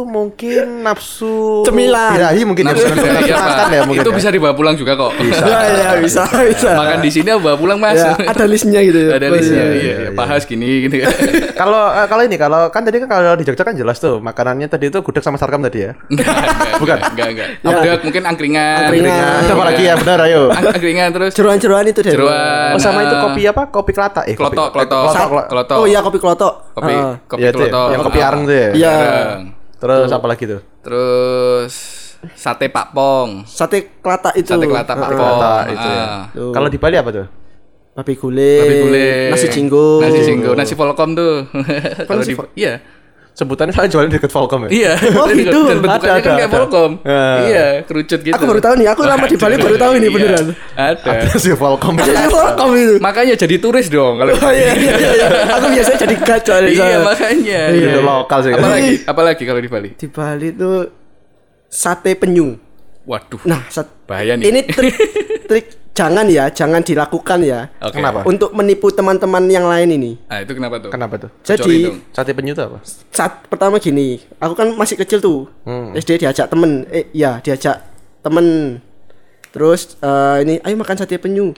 mungkin 0.03 0.83
nafsu 0.83 1.63
Cemilan. 1.63 2.19
birahi 2.19 2.43
mungkin 2.43 2.65
ya, 2.65 2.75
Nafsu 2.75 2.91
birahi 2.91 3.31
apa? 3.31 3.45
makan 3.45 3.67
ya 3.69 3.81
mungkin 3.85 4.03
Itu 4.03 4.11
ya. 4.11 4.17
bisa 4.19 4.29
dibawa 4.29 4.53
pulang 4.53 4.75
juga 4.75 4.93
kok. 4.93 5.15
Bisa. 5.15 5.45
Ya, 5.45 5.61
ya, 5.71 5.91
bisa, 5.97 6.23
bisa. 6.27 6.71
Makan 6.75 6.99
di 6.99 7.11
sini 7.11 7.31
bawa 7.33 7.55
pulang 7.55 7.79
mas. 7.79 7.95
Ya, 7.97 8.19
ada 8.19 8.45
listnya 8.45 8.81
gitu 8.81 8.99
ya. 8.99 9.11
Ada 9.15 9.27
listnya. 9.31 9.63
iya. 9.63 9.73
Iya, 9.73 9.95
iya. 10.01 10.11
Pahas 10.13 10.43
gini 10.43 10.67
gitu. 10.83 10.95
Kalau 11.63 11.79
eh, 11.89 12.07
kalau 12.09 12.23
ini 12.25 12.35
kalau 12.35 12.61
kan 12.69 12.83
tadi 12.83 12.99
kan 12.99 13.07
kalau 13.07 13.39
di 13.39 13.45
Jogja 13.45 13.63
kan 13.63 13.77
jelas 13.77 13.95
tuh 13.97 14.19
makanannya 14.19 14.67
tadi 14.67 14.89
itu 14.89 14.99
gudeg 14.99 15.23
sama 15.23 15.37
sarkem 15.37 15.63
tadi 15.63 15.87
ya. 15.87 15.93
Enggak, 16.11 16.27
Bukan. 16.81 16.99
Enggak, 17.13 17.29
enggak. 17.31 17.49
Gudeg, 17.63 18.01
mungkin 18.03 18.23
angkringan. 18.25 18.79
Angkringan. 18.83 19.47
Apa 19.47 19.65
lagi 19.65 19.83
ya 19.85 19.95
benar 19.95 20.19
ayo. 20.25 20.51
Ang- 20.51 20.73
Angkringan 20.73 21.09
terus 21.13 21.33
Jeruan-jeruan 21.33 21.85
itu 21.87 22.01
deh. 22.01 22.11
jeruan. 22.11 22.75
Oh 22.75 22.81
sama 22.81 23.05
itu 23.05 23.15
eh, 23.15 23.21
kopi 23.21 23.43
apa? 23.47 23.63
Kopi 23.69 23.91
kelata 23.93 24.21
eh 24.25 24.35
kopi- 24.35 24.57
Klotok, 24.59 24.69
klotok. 25.47 25.77
Oh 25.79 25.87
iya 25.87 26.01
kopi 26.01 26.19
klotok. 26.19 26.73
Kopi, 26.73 26.91
Ah. 26.91 27.15
kopi 27.23 27.39
Iya, 27.39 27.51
itu 27.53 27.61
ya, 27.61 27.69
klotok. 27.69 27.89
yang 27.93 28.01
kopi 28.03 28.19
areng 28.19 28.43
tuh 28.43 28.57
ya. 28.57 28.71
Terus 29.83 30.11
apa 30.15 30.27
lagi 30.31 30.45
tuh? 30.47 30.61
Terus 30.87 31.75
sate 32.39 32.71
pakpong. 32.71 33.43
Sate 33.51 33.99
kelata 33.99 34.31
itu. 34.39 34.47
Sate 34.47 34.67
kelata 34.71 34.95
Ah, 34.95 35.01
pakpong. 35.03 35.19
kelata 35.19 35.53
itu 35.67 35.89
ya. 35.91 36.05
Ah. 36.07 36.23
Tuh. 36.31 36.53
Kalau 36.55 36.69
di 36.71 36.79
Bali 36.79 36.97
apa 36.97 37.11
tuh? 37.11 37.27
Babi 37.93 38.15
gule. 38.15 38.53
Babi 38.63 38.75
gule. 38.79 39.07
Nasi 39.35 39.47
jinggo. 39.51 40.01
Nasi 40.01 40.21
jinggo, 40.23 40.51
nasi 40.55 40.73
volkom 40.73 41.13
tuh. 41.13 41.51
Kalau 42.09 42.23
di 42.23 42.35
iya. 42.55 42.79
Sebutannya 43.33 43.73
soalnya 43.73 43.93
jualan 43.97 44.11
deket 44.13 44.29
Volcom 44.29 44.61
ya. 44.67 44.71
Iya. 44.71 44.93
Oh, 45.17 45.25
gitu. 45.33 45.59
Dan 45.65 45.79
bentukannya 45.81 46.13
Ada, 46.13 46.21
kan 46.21 46.21
ada, 46.21 46.37
kayak 46.37 46.49
ada. 46.49 46.57
volkom. 46.61 46.91
Ah. 47.01 47.39
Iya, 47.49 47.67
kerucut 47.89 48.21
gitu. 48.21 48.35
Aku 48.37 48.45
baru 48.45 48.61
tahu 48.61 48.75
nih, 48.77 48.87
aku 48.93 49.01
lama 49.09 49.25
di 49.25 49.37
Bali 49.41 49.55
baru 49.57 49.77
tahu 49.81 49.93
ini 49.97 50.05
Iya. 50.05 50.13
beneran. 50.13 50.47
Ada. 50.77 51.11
Si 51.41 51.49
Volcom. 51.57 51.95
Jadi 51.97 52.25
welcome 52.29 52.73
itu. 52.77 52.95
Makanya 53.01 53.35
jadi 53.35 53.57
turis 53.57 53.89
dong 53.89 54.21
kalau 54.21 54.37
Oh 54.37 54.53
iya 54.53 54.77
iya 54.77 54.95
iya. 55.01 55.27
Aku 55.57 55.67
biasanya 55.73 55.99
jadi 56.05 56.17
gacor 56.21 56.61
di 56.61 56.77
Iya, 56.77 56.97
makanya. 57.01 57.61
Iya, 57.73 57.89
Iya. 57.97 58.01
lokal 58.05 58.39
sih. 58.45 58.53
Apalagi, 58.53 58.93
apalagi 59.09 59.43
kalau 59.49 59.61
di 59.65 59.71
Bali? 59.73 59.89
Di 59.97 60.09
Bali 60.13 60.49
tuh 60.53 60.79
sate 61.73 62.13
penyu. 62.13 62.53
Waduh. 63.03 63.43
Nah, 63.47 63.67
Bahaya 64.07 64.39
nih. 64.39 64.45
ini 64.47 64.61
trik 64.77 64.97
trik 65.51 65.67
jangan 65.93 66.27
ya, 66.31 66.49
jangan 66.49 66.81
dilakukan 66.81 67.39
ya. 67.45 67.69
Oke. 67.83 67.99
Kenapa? 68.01 68.25
Untuk 68.25 68.51
menipu 68.57 68.89
teman-teman 68.95 69.45
yang 69.51 69.67
lain 69.69 69.89
ini. 69.93 70.13
Nah, 70.27 70.39
itu 70.41 70.53
kenapa 70.57 70.81
tuh? 70.81 70.91
Kenapa 70.91 71.15
tuh? 71.19 71.31
Jadi. 71.45 72.01
Sate 72.15 72.33
penyu 72.33 72.57
apa? 72.57 72.81
saat 73.13 73.45
pertama 73.47 73.77
gini, 73.77 74.23
aku 74.41 74.55
kan 74.57 74.73
masih 74.75 74.97
kecil 74.97 75.21
tuh. 75.21 75.51
SD 75.93 76.23
diajak 76.23 76.49
temen, 76.49 76.89
eh 76.89 77.11
ya 77.13 77.39
diajak 77.45 77.85
temen. 78.25 78.79
Terus 79.53 80.01
eh, 80.01 80.37
ini, 80.49 80.55
ayo 80.65 80.75
makan 80.81 80.97
sate 80.97 81.21
penyu. 81.21 81.53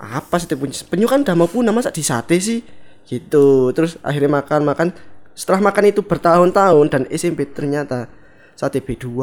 Apa 0.00 0.40
sate 0.40 0.56
penyu? 0.56 0.72
Penyu 0.88 1.06
kan 1.10 1.20
udah 1.20 1.36
mau 1.36 1.50
punah 1.50 1.74
masa 1.74 1.92
di 1.92 2.00
sate 2.00 2.40
sih? 2.40 2.64
Gitu. 3.04 3.74
Terus 3.76 4.00
akhirnya 4.00 4.40
makan 4.40 4.64
makan. 4.64 4.88
Setelah 5.34 5.60
makan 5.60 5.90
itu 5.90 6.00
bertahun-tahun 6.00 6.86
dan 6.88 7.02
SMP 7.10 7.44
ternyata 7.50 8.06
sate 8.54 8.78
B2. 8.78 9.18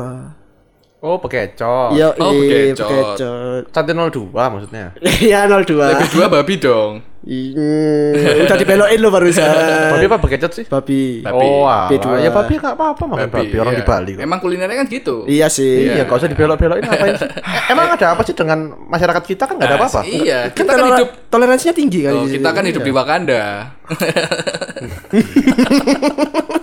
Oh, 1.01 1.17
bekecot. 1.17 1.97
Iya, 1.97 2.13
Oh, 2.15 2.29
iya, 2.29 2.77
bekecot. 2.77 3.17
bekecot. 3.17 3.63
Sate 3.73 3.89
02 3.89 4.53
maksudnya. 4.53 4.93
Iya 5.01 5.49
02. 5.49 5.73
Lebih 5.73 6.09
dua 6.13 6.25
babi 6.29 6.55
dong. 6.55 7.01
Hmm, 7.21 8.17
udah 8.17 8.57
dibelokin 8.57 8.97
lo 8.97 9.09
barusan. 9.09 9.45
Babi 9.93 10.05
apa 10.05 10.17
bekecot 10.17 10.51
sih? 10.53 10.65
Babi. 10.65 11.21
Babi. 11.21 11.41
Oh, 11.41 11.65
alah. 11.65 11.85
B2. 11.85 12.05
ya 12.17 12.29
babi 12.29 12.53
enggak 12.53 12.73
apa-apa 12.73 13.03
makan 13.05 13.29
babi, 13.29 13.57
orang 13.57 13.73
iya. 13.73 13.77
di 13.77 13.85
Bali 13.85 14.11
kok. 14.13 14.21
Emang 14.21 14.39
kulinernya 14.41 14.77
kan 14.77 14.85
gitu. 14.85 15.25
Iya 15.25 15.45
sih. 15.45 15.85
Iya, 15.85 16.05
enggak 16.05 16.17
usah 16.17 16.29
dibelok-belokin 16.29 16.81
ngapain 16.81 17.13
sih? 17.17 17.29
Emang 17.73 17.85
ada 17.93 18.05
apa 18.13 18.21
sih 18.21 18.33
dengan 18.33 18.73
masyarakat 18.85 19.23
kita 19.23 19.43
kan 19.45 19.53
enggak 19.57 19.69
ada 19.69 19.77
Nah, 19.77 19.81
apa-apa. 19.81 20.01
Iya, 20.05 20.37
Kan 20.49 20.55
kita 20.55 20.69
kan 20.69 20.77
toler- 20.77 20.89
hidup 20.97 21.09
toleransinya 21.29 21.73
tinggi 21.73 21.99
kan 22.01 22.13
Oh, 22.13 22.25
kita 22.25 22.49
kan 22.51 22.63
hidup 22.63 22.81
di 22.81 22.91
Wakanda. 22.93 23.41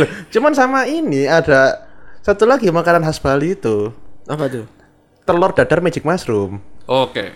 Loh, 0.00 0.08
cuman 0.28 0.52
sama 0.52 0.84
ini 0.84 1.24
ada 1.24 1.84
satu 2.20 2.44
lagi 2.44 2.68
makanan 2.68 3.02
khas 3.02 3.18
Bali 3.18 3.52
itu 3.52 3.92
apa 4.24 4.44
tuh? 4.46 4.66
telur 5.22 5.52
dadar 5.52 5.78
magic 5.78 6.02
mushroom. 6.02 6.58
Oke. 6.84 7.30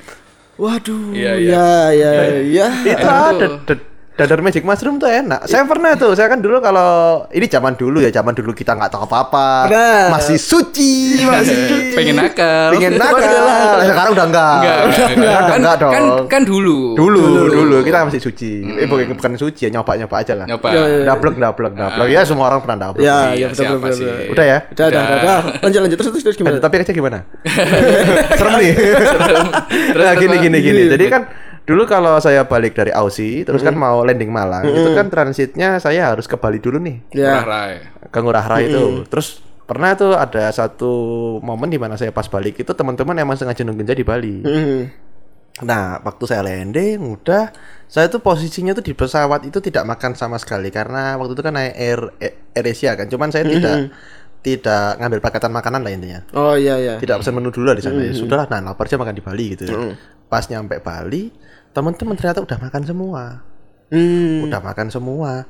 Waduh, 0.54 1.10
Iya, 1.10 1.34
iya, 1.34 1.66
iya. 1.90 2.10
iya, 2.10 2.32
iya. 2.42 2.66
itu 2.84 2.94
Enak 2.96 3.26
ada 3.28 3.44
tuh. 3.44 3.52
da- 3.68 3.86
dadar 4.14 4.38
magic 4.38 4.62
mushroom 4.62 4.96
tuh 4.96 5.10
enak. 5.10 5.42
Saya 5.44 5.66
pernah 5.66 5.98
tuh, 5.98 6.14
saya 6.14 6.30
kan 6.30 6.38
dulu 6.38 6.62
kalau 6.62 7.24
ini 7.34 7.50
zaman 7.50 7.74
dulu 7.74 7.98
ya, 7.98 8.14
zaman 8.14 8.30
dulu 8.30 8.54
kita 8.54 8.78
nggak 8.78 8.86
tahu 8.86 9.10
apa-apa, 9.10 9.66
Benar. 9.66 10.06
masih 10.14 10.38
suci, 10.38 11.18
masih 11.18 11.90
pengen 11.98 12.14
nakal 12.14 12.70
pengen 12.72 12.94
nakal. 12.94 13.82
Sekarang 13.82 14.12
udah 14.14 14.26
enggak. 14.30 14.54
enggak, 14.54 14.76
enggak, 14.78 14.92
Sekarang 14.94 15.18
udah 15.18 15.34
Kan, 15.34 15.58
enggak 15.58 15.76
dong. 15.82 15.92
kan, 15.92 16.04
kan 16.30 16.42
dulu 16.46 16.94
dulu, 16.94 17.24
dulu, 17.50 17.76
kita 17.82 18.06
masih 18.06 18.22
suci. 18.22 18.62
Eh 18.78 18.86
bukan, 18.86 19.18
bukan 19.18 19.34
suci 19.34 19.66
ya, 19.66 19.70
nyoba-nyoba 19.74 20.16
aja 20.22 20.32
lah. 20.38 20.46
nyoba 20.46 20.68
Ya, 20.70 20.82
ya. 20.86 21.04
Dablek, 21.10 21.34
dablek, 21.34 21.72
dablek. 21.74 22.06
Ya 22.10 22.20
semua 22.22 22.46
orang 22.54 22.62
pernah 22.62 22.78
dablek. 22.88 23.02
Ya, 23.02 23.34
Iya, 23.34 23.34
ya 23.34 23.46
betul 23.50 23.64
siapa 23.66 23.76
betul. 23.82 23.98
betul. 24.06 24.30
Udah 24.30 24.44
ya? 24.46 24.58
Udah, 24.70 24.86
udah, 24.86 25.02
udah, 25.02 25.16
udah. 25.18 25.38
Lanjut, 25.58 25.80
lanjut 25.82 25.96
terus 25.98 26.10
terus, 26.14 26.22
terus 26.22 26.36
gimana? 26.38 26.56
Eh, 26.56 26.62
tapi 26.62 26.74
kecil 26.78 26.94
gimana? 26.94 27.18
Serem 28.38 28.54
nih. 28.62 28.72
Terus 29.90 30.04
nah, 30.06 30.14
gini 30.14 30.36
gini 30.38 30.58
gini. 30.62 30.82
Jadi 30.86 31.04
kan 31.10 31.22
dulu 31.64 31.88
kalau 31.88 32.20
saya 32.20 32.44
balik 32.44 32.76
dari 32.76 32.92
Aussie, 32.92 33.42
terus 33.42 33.64
kan 33.64 33.72
mau 33.72 34.04
landing 34.04 34.28
Malang, 34.28 34.68
itu 34.68 34.92
kan 34.92 35.08
transitnya 35.08 35.80
saya 35.80 36.12
harus 36.12 36.28
ke 36.28 36.36
Bali 36.36 36.60
dulu 36.60 36.76
nih, 36.76 36.96
Ya. 37.12 37.40
Murah 37.40 37.46
rai. 37.48 37.74
ke 38.12 38.18
Ngurah 38.20 38.46
Rai 38.46 38.62
itu. 38.68 38.84
Terus 39.08 39.40
pernah 39.64 39.96
tuh 39.96 40.12
ada 40.12 40.52
satu 40.52 40.92
momen 41.40 41.72
di 41.72 41.80
mana 41.80 41.96
saya 41.96 42.12
pas 42.12 42.28
balik 42.28 42.60
itu 42.60 42.68
teman-teman 42.76 43.16
emang 43.16 43.32
sengaja 43.34 43.64
nungguin 43.64 43.88
saya 43.88 43.96
di 43.96 44.06
Bali. 44.06 44.36
Hmm. 44.44 44.82
Nah, 45.64 46.02
waktu 46.02 46.24
saya 46.26 46.42
landing, 46.42 46.98
udah 47.00 47.54
saya 47.86 48.10
tuh 48.10 48.18
posisinya 48.18 48.74
tuh 48.74 48.82
di 48.82 48.92
pesawat 48.92 49.46
itu 49.46 49.62
tidak 49.62 49.86
makan 49.86 50.18
sama 50.18 50.34
sekali 50.36 50.68
karena 50.68 51.14
waktu 51.14 51.32
itu 51.32 51.42
kan 51.46 51.54
naik 51.54 51.74
Air 51.78 52.00
Air 52.52 52.64
Asia 52.68 52.92
kan. 52.98 53.06
Cuman 53.08 53.30
saya 53.30 53.46
tidak 53.46 53.94
tidak 54.44 55.00
ngambil 55.00 55.24
pakatan 55.24 55.48
makanan 55.56 55.80
lah 55.80 55.88
intinya 55.88 56.20
Oh 56.36 56.52
iya 56.52 56.76
iya. 56.76 56.94
tidak 57.00 57.24
pesan 57.24 57.32
menu 57.32 57.48
dulu 57.48 57.72
lah 57.72 57.76
di 57.76 57.80
sana 57.80 58.04
ya 58.04 58.12
sudahlah 58.12 58.44
nah 58.52 58.60
lapar 58.60 58.84
aja 58.84 59.00
makan 59.00 59.16
di 59.16 59.24
Bali 59.24 59.56
gitu 59.56 59.64
ya. 59.64 59.96
pas 60.28 60.44
nyampe 60.52 60.84
Bali 60.84 61.32
teman-teman 61.74 62.14
ternyata 62.14 62.40
udah 62.40 62.58
makan 62.58 62.82
semua 62.82 63.22
Hmm. 63.86 64.48
udah 64.48 64.60
makan 64.60 64.88
semua 64.88 65.44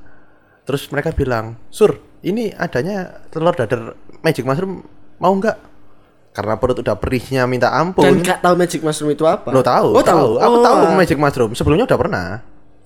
terus 0.63 0.89
mereka 0.89 1.13
bilang 1.13 1.55
sur 1.69 1.95
ini 2.21 2.51
adanya 2.51 3.23
telur 3.29 3.53
dadar 3.53 3.95
magic 4.21 4.43
mushroom 4.43 4.83
mau 5.17 5.31
nggak 5.31 5.55
karena 6.33 6.59
perut 6.59 6.77
udah 6.77 6.97
perihnya 6.97 7.45
minta 7.45 7.71
Dan 7.71 7.95
ampun 7.95 8.19
gak 8.19 8.43
tahu 8.43 8.55
magic 8.57 8.81
mushroom 8.81 9.13
itu 9.13 9.23
apa? 9.23 9.49
lo 9.49 9.61
tahu 9.61 9.89
Oh 9.93 10.03
tahu. 10.03 10.29
aku 10.37 10.51
Oh. 10.53 10.63
tahu 10.63 10.77
magic 10.95 11.15
mushroom 11.15 11.53
sebelumnya 11.53 11.85
udah 11.85 11.95
pernah 11.97 12.27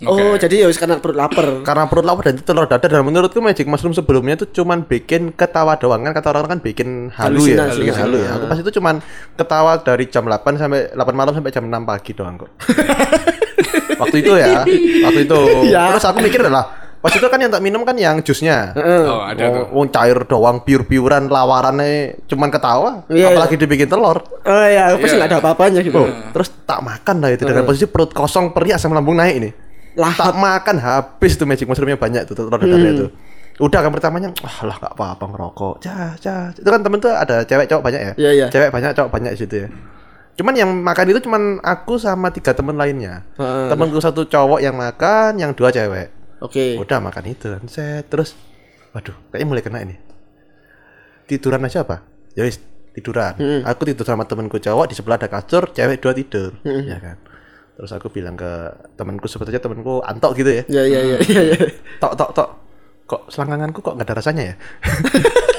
Oh 0.06 0.38
jadi 0.38 0.62
ya 0.62 0.70
karena 0.78 1.02
perut 1.02 1.18
lapar. 1.18 1.66
karena 1.66 1.90
perut 1.90 2.06
lapar 2.06 2.30
dan 2.30 2.38
itu 2.38 2.46
telur 2.46 2.70
dadar. 2.70 2.86
Dan 2.86 3.02
menurutku 3.02 3.42
magic 3.42 3.66
mushroom 3.66 3.90
sebelumnya 3.90 4.38
itu 4.38 4.46
cuman 4.62 4.86
bikin 4.86 5.34
ketawa 5.34 5.74
doang. 5.74 6.06
Kan 6.06 6.14
kata 6.14 6.30
orang 6.30 6.46
kan 6.54 6.60
bikin 6.62 7.10
halu 7.10 7.50
ya. 7.50 7.66
Bikin 7.66 7.96
halu 7.98 8.22
ya. 8.22 8.38
Aku 8.38 8.46
pas 8.46 8.58
itu 8.62 8.70
cuman 8.78 9.02
ketawa 9.34 9.82
dari 9.82 10.06
jam 10.06 10.22
8 10.22 10.54
sampai 10.54 10.94
8 10.94 11.02
malam 11.18 11.34
sampai 11.34 11.50
jam 11.50 11.66
6 11.66 11.82
pagi 11.82 12.14
doang 12.14 12.38
kok. 12.38 12.50
Waktu 14.06 14.16
itu 14.22 14.32
ya. 14.38 14.62
Waktu 15.02 15.20
itu. 15.26 15.40
Ya. 15.66 15.90
terus 15.90 16.06
aku 16.06 16.22
mikir 16.22 16.46
adalah 16.46 16.86
pas 16.98 17.14
itu 17.14 17.26
kan 17.30 17.38
yang 17.38 17.50
tak 17.50 17.62
minum 17.62 17.82
kan 17.82 17.98
yang 17.98 18.22
jusnya. 18.22 18.74
Oh, 18.78 19.22
ada 19.26 19.50
tuh. 19.50 19.66
Wong, 19.74 19.90
cair 19.90 20.18
doang 20.30 20.62
piur-piuran 20.62 21.26
lawarannya 21.26 22.22
cuman 22.30 22.54
ketawa. 22.54 22.90
Iya, 23.10 23.34
apalagi 23.34 23.58
dibikin 23.58 23.90
telur. 23.90 24.22
Oh 24.46 24.66
iya, 24.66 24.94
pasti 24.94 25.18
Iya. 25.18 25.26
nggak 25.26 25.30
ada 25.30 25.38
apa-apanya 25.42 25.80
gitu. 25.82 26.06
Oh, 26.06 26.10
terus 26.30 26.54
tak 26.66 26.86
makan 26.86 27.18
lah 27.18 27.34
itu. 27.34 27.42
Dengan 27.46 27.66
posisi 27.66 27.90
perut 27.90 28.14
kosong 28.14 28.54
perih 28.54 28.78
asam 28.78 28.94
lambung 28.94 29.18
naik 29.18 29.36
ini 29.42 29.50
Lahap. 29.98 30.30
tak 30.30 30.36
makan 30.38 30.76
habis 30.78 31.34
tuh 31.34 31.42
magic 31.42 31.66
mushroomnya 31.66 31.98
banyak 31.98 32.22
tuh 32.22 32.38
telur 32.38 32.54
dadarnya 32.54 32.90
itu. 32.94 33.06
Udah 33.58 33.82
kan 33.82 33.90
pertamanya 33.90 34.30
wah 34.38 34.58
lah 34.62 34.78
nggak 34.78 34.94
apa-apa 34.94 35.24
ngerokok. 35.34 35.74
Cah 35.82 36.14
cah. 36.14 36.54
Itu 36.54 36.70
kan 36.70 36.86
temen 36.86 37.02
tuh 37.02 37.10
ada 37.10 37.42
cewek 37.42 37.66
cowok 37.66 37.82
banyak 37.82 38.00
ya? 38.00 38.12
Iya, 38.14 38.30
iya. 38.30 38.46
cewek 38.46 38.70
banyak 38.70 38.94
cowok 38.94 39.10
banyak 39.10 39.34
situ 39.34 39.66
ya. 39.66 39.68
Cuman 40.38 40.54
yang 40.54 40.70
makan 40.70 41.10
itu 41.10 41.20
cuman 41.26 41.42
aku 41.66 41.98
sama 41.98 42.30
tiga 42.30 42.54
temen 42.54 42.78
lainnya. 42.78 43.26
Heeh. 43.34 43.66
temenku 43.74 43.98
satu 43.98 44.22
cowok 44.30 44.62
yang 44.62 44.78
makan 44.78 45.42
yang 45.42 45.50
dua 45.58 45.74
cewek. 45.74 46.14
Oke. 46.38 46.78
udah 46.78 47.02
makan 47.02 47.34
itu. 47.34 47.50
Kan 47.50 47.66
set 47.66 48.06
terus 48.06 48.38
waduh 48.94 49.18
kayaknya 49.34 49.46
mulai 49.50 49.62
kena 49.66 49.82
ini. 49.82 49.98
Tiduran 51.26 51.66
aja 51.66 51.82
apa? 51.82 52.06
Ya 52.38 52.46
wis 52.46 52.62
tiduran. 52.94 53.34
Aku 53.66 53.82
tidur 53.82 54.06
sama 54.06 54.22
temenku 54.30 54.62
cowok 54.62 54.86
di 54.86 54.94
sebelah 54.94 55.18
ada 55.18 55.26
kasur 55.26 55.74
cewek 55.74 55.98
dua 55.98 56.14
tidur. 56.14 56.54
Ya 56.62 57.02
kan 57.02 57.18
terus 57.78 57.94
aku 57.94 58.10
bilang 58.10 58.34
ke 58.34 58.50
temanku 58.92 59.24
sebetulnya 59.24 59.62
temanku 59.62 60.02
antok 60.02 60.34
gitu 60.34 60.50
ya 60.52 60.62
Iya 60.66 60.82
iya 60.84 61.00
iya 61.00 61.16
iya. 61.22 61.42
iya. 61.46 61.58
tok 61.96 62.12
tok 62.12 62.30
tok 62.32 62.48
kok 63.06 63.22
selangkanganku 63.28 63.78
kok 63.78 63.94
nggak 63.94 64.02
ada 64.04 64.16
rasanya 64.18 64.42
ya 64.44 64.54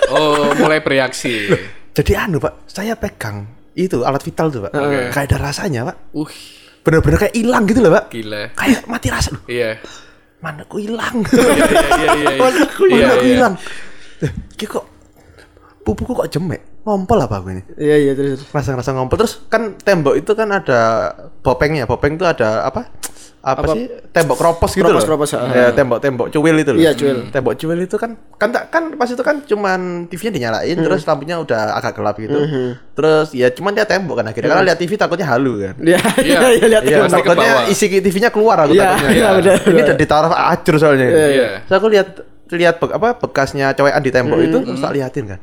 Oh, 0.09 0.51
mulai 0.57 0.81
bereaksi. 0.81 1.47
jadi 1.91 2.25
anu 2.25 2.37
pak 2.37 2.65
saya 2.65 2.93
pegang 2.93 3.45
itu 3.71 4.01
alat 4.01 4.19
vital 4.19 4.49
tuh 4.49 4.65
pak 4.65 4.71
kayak 5.09 5.31
ada 5.31 5.37
rasanya 5.39 5.81
pak 5.85 5.95
Uh, 6.11 6.27
bener-bener 6.81 7.17
kayak 7.19 7.35
hilang 7.35 7.63
gitu 7.63 7.79
loh 7.79 7.91
pak 7.93 8.05
gila. 8.09 8.51
kayak 8.51 8.83
mati 8.83 9.07
rasa 9.07 9.31
Loh, 9.31 9.43
Iya. 9.45 9.79
mana 10.39 10.63
aku 10.63 10.75
hilang 10.77 11.15
Iya, 11.29 11.55
iya, 11.95 12.11
iya. 12.15 12.31
mana 12.35 12.59
aku 12.65 12.83
Iya, 12.85 12.97
iya. 12.97 13.15
hilang 13.23 13.53
Ki 14.53 14.65
kok 14.65 14.83
pupuku 15.81 16.11
kok 16.13 16.27
jemek 16.27 16.61
ngompol 16.81 17.19
apa 17.19 17.35
aku 17.37 17.47
ini 17.51 17.61
Iya 17.75 17.95
iya 17.99 18.11
terus. 18.13 18.39
terus. 18.39 18.49
rasa-rasa 18.49 18.91
ngompol 18.91 19.17
terus 19.17 19.43
kan 19.45 19.75
tembok 19.75 20.15
itu 20.15 20.31
kan 20.31 20.47
ada 20.49 21.11
bopengnya 21.39 21.83
bopeng 21.83 22.15
itu 22.15 22.23
ada 22.23 22.63
apa 22.63 22.87
apa, 23.39 23.71
sih 23.71 23.87
tembok 24.11 24.35
kropos 24.35 24.67
gitu 24.69 24.83
Kropos, 24.83 24.99
loh 24.99 25.07
kropos, 25.15 25.31
ah. 25.31 25.47
ya 25.47 25.71
tembok 25.71 25.97
tembok 25.97 26.27
cuil 26.27 26.55
itu 26.57 26.75
loh 26.75 26.81
Iya, 26.81 26.91
cuil. 26.91 27.31
tembok 27.31 27.55
cuil 27.55 27.79
itu 27.79 27.95
kan 27.95 28.19
kan 28.35 28.51
tak 28.51 28.67
kan 28.67 28.91
pas 28.93 29.07
itu 29.07 29.23
kan 29.23 29.39
cuman 29.41 29.79
TV-nya 30.05 30.31
dinyalain 30.33 30.75
Hmm. 30.75 30.83
terus 30.83 31.07
lampunya 31.07 31.39
udah 31.39 31.71
agak 31.73 31.95
gelap 31.95 32.19
gitu 32.19 32.35
terus 32.91 33.31
ya 33.31 33.47
cuman 33.47 33.71
dia 33.71 33.87
tembok 33.87 34.19
kan 34.19 34.27
akhirnya 34.27 34.49
karena 34.49 34.65
lihat 34.65 34.77
TV 34.77 34.91
takutnya 34.93 35.23
halu 35.25 35.55
kan 35.57 35.75
Iya 35.79 35.99
Iya. 36.19 36.39
iya 36.51 36.67
lihat. 36.67 36.83
Iya, 36.83 36.97
Pasti 37.01 37.15
ke 37.15 37.31
takutnya 37.31 37.51
isi 37.67 37.85
TV-nya 38.01 38.29
keluar 38.29 38.57
aku 38.59 38.75
Iya, 38.75 38.87
takutnya. 38.89 39.09
iya, 39.09 39.27
benar, 39.33 39.55
Ini 39.63 39.81
udah 39.83 39.97
ditaruh 39.97 40.33
acur 40.35 40.75
soalnya. 40.75 41.07
Iya. 41.07 41.47
Terus 41.63 41.75
aku 41.75 41.87
lihat 41.87 42.07
lihat 42.51 42.75
be- 42.77 42.91
apa 42.91 43.07
bekasnya 43.15 43.71
cowekan 43.71 44.01
di 44.01 44.11
tembok 44.11 44.39
itu 44.41 44.57
Hmm. 44.57 44.67
terus 44.67 44.81
tak 44.81 44.93
liatin 44.93 45.25
kan. 45.27 45.39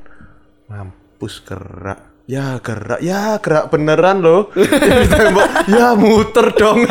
Mampus 0.68 1.05
gerak. 1.20 1.98
Ya 2.26 2.58
gerak, 2.58 2.98
ya 3.06 3.38
gerak 3.38 3.70
beneran 3.70 4.18
loh 4.18 4.50
tembok. 5.14 5.46
Ya 5.70 5.94
muter 5.94 6.50
dong. 6.58 6.82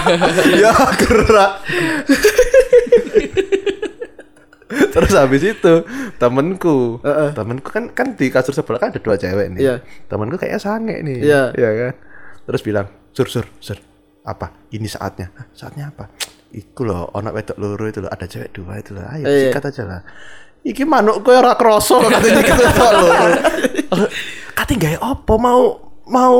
ya 0.64 0.72
gerak. 0.96 1.52
Terus 4.68 5.12
habis 5.16 5.42
itu 5.44 5.74
temenku, 6.16 7.00
temenku 7.32 7.68
kan 7.72 7.88
kan 7.92 8.16
di 8.16 8.28
kasur 8.28 8.52
sebelah 8.52 8.80
kan 8.80 8.88
ada 8.92 9.00
dua 9.00 9.16
cewek 9.16 9.56
nih. 9.56 9.60
Iya. 9.60 9.74
Temenku 10.08 10.36
kayaknya 10.36 10.60
sange 10.60 10.96
nih. 11.04 11.20
Iya. 11.24 11.42
Iya 11.52 11.70
kan. 11.76 11.92
Terus 12.48 12.60
bilang, 12.64 12.86
sur 13.12 13.28
sur 13.28 13.44
sur, 13.60 13.76
apa? 14.24 14.52
Ini 14.72 14.88
saatnya. 14.88 15.32
"Hah, 15.36 15.46
saatnya 15.52 15.92
apa? 15.92 16.08
Iku 16.48 16.80
loh, 16.82 17.12
ono 17.12 17.28
wedok 17.28 17.56
loro 17.56 17.84
itu 17.84 18.00
loh, 18.00 18.08
ada 18.08 18.24
cewek 18.24 18.50
dua 18.50 18.80
itu 18.80 18.96
loh. 18.96 19.04
Ayo 19.04 19.24
Iya. 19.24 19.52
sikat 19.52 19.64
aja 19.68 19.82
lah. 19.84 20.00
Iki 20.64 20.82
manuk 20.82 21.20
kowe 21.20 21.36
ora 21.36 21.54
kroso 21.54 22.00
kok 22.00 22.08
katanya 22.08 22.40
gitu 22.40 22.56
wedok 22.58 22.90
loro. 22.94 23.26
Kate 24.56 24.74
gawe 24.74 24.96
opo 25.06 25.34
mau 25.36 25.60
mau 26.08 26.36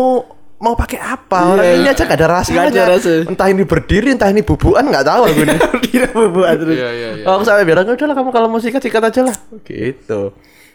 mau 0.59 0.75
pakai 0.75 0.99
apa? 0.99 1.55
Orang 1.55 1.63
Iya. 1.63 1.77
ini 1.77 1.87
aja 1.87 2.03
gak 2.03 2.19
ada 2.19 2.29
rasanya. 2.33 2.57
Nggak 2.67 2.73
ada 2.73 2.85
rasa. 2.91 3.11
Entah 3.23 3.47
ini 3.47 3.63
berdiri, 3.63 4.09
entah 4.11 4.27
ini 4.27 4.43
bubuan 4.43 4.83
nggak 4.83 5.05
tahu 5.07 5.23
aku 5.29 5.41
ini. 5.45 5.57
Tidak 5.87 6.11
buat 6.33 6.55
terus. 6.57 6.75
Iya, 6.75 6.89
iya, 6.91 7.09
iya. 7.21 7.25
Aku 7.29 7.45
sampai 7.45 7.63
bilang 7.63 7.85
udah 7.85 8.07
lah 8.09 8.17
kamu 8.17 8.31
kalau 8.33 8.49
mau 8.49 8.59
sikat 8.59 8.81
sikat 8.81 9.05
aja 9.05 9.21
lah. 9.23 9.37
Gitu. 9.63 10.21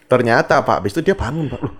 Ternyata 0.04 0.62
Pak, 0.62 0.78
habis 0.78 0.92
itu 0.94 1.02
dia 1.02 1.16
bangun 1.16 1.48
Pak. 1.48 1.60
Loh, 1.60 1.72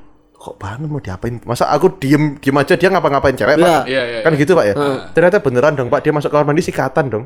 kok 0.44 0.61
bangun 0.61 0.92
mau 0.92 1.00
diapain? 1.00 1.40
Masa 1.48 1.72
aku 1.72 1.96
diem 1.96 2.37
diem 2.37 2.57
aja 2.61 2.76
dia 2.76 2.92
ngapa-ngapain 2.92 3.33
cewek. 3.33 3.57
Pak? 3.57 3.88
Iya, 3.88 4.02
iya, 4.04 4.18
Kan 4.20 4.37
iya. 4.37 4.40
gitu 4.44 4.52
Pak 4.52 4.64
ya. 4.68 4.74
Ternyata 5.16 5.40
beneran 5.40 5.72
dong 5.72 5.88
Pak 5.88 6.04
dia 6.04 6.12
masuk 6.12 6.28
kamar 6.28 6.44
mandi 6.44 6.61
sikatan 6.61 7.09
dong. 7.09 7.24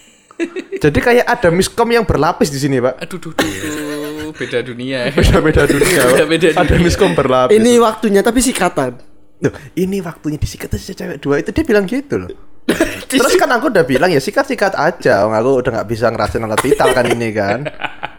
Jadi 0.84 0.98
kayak 1.04 1.28
ada 1.28 1.52
miskom 1.52 1.92
yang 1.92 2.08
berlapis 2.08 2.48
di 2.48 2.56
sini 2.56 2.80
Pak. 2.80 3.04
Aduh, 3.04 3.20
duh, 3.20 3.32
duh, 3.36 4.32
beda 4.32 4.64
dunia. 4.64 5.04
ya. 5.08 5.12
Beda-beda 5.12 5.68
dunia. 5.68 6.00
Pak. 6.00 6.12
Beda-beda 6.16 6.46
Ada 6.56 6.72
dunia. 6.72 6.84
miskom 6.88 7.12
berlapis. 7.12 7.52
Ini 7.60 7.72
waktunya 7.76 8.20
tapi 8.24 8.40
sikatan. 8.40 8.92
Loh, 9.40 9.52
ini 9.76 10.00
waktunya 10.00 10.40
disikat 10.40 10.72
aja 10.72 10.92
cewek 10.96 11.20
dua 11.20 11.44
itu 11.44 11.52
dia 11.52 11.64
bilang 11.64 11.84
gitu 11.84 12.24
loh. 12.24 12.30
Terus 13.10 13.34
kan 13.36 13.50
aku 13.52 13.68
udah 13.72 13.84
bilang 13.84 14.08
ya 14.08 14.20
sikat-sikat 14.20 14.76
aja. 14.76 15.28
Wong 15.28 15.36
aku 15.36 15.50
udah 15.64 15.70
nggak 15.80 15.88
bisa 15.88 16.08
ngerasain 16.08 16.44
alat 16.44 16.60
vital 16.64 16.88
kan 16.96 17.04
ini 17.08 17.28
kan. 17.36 17.68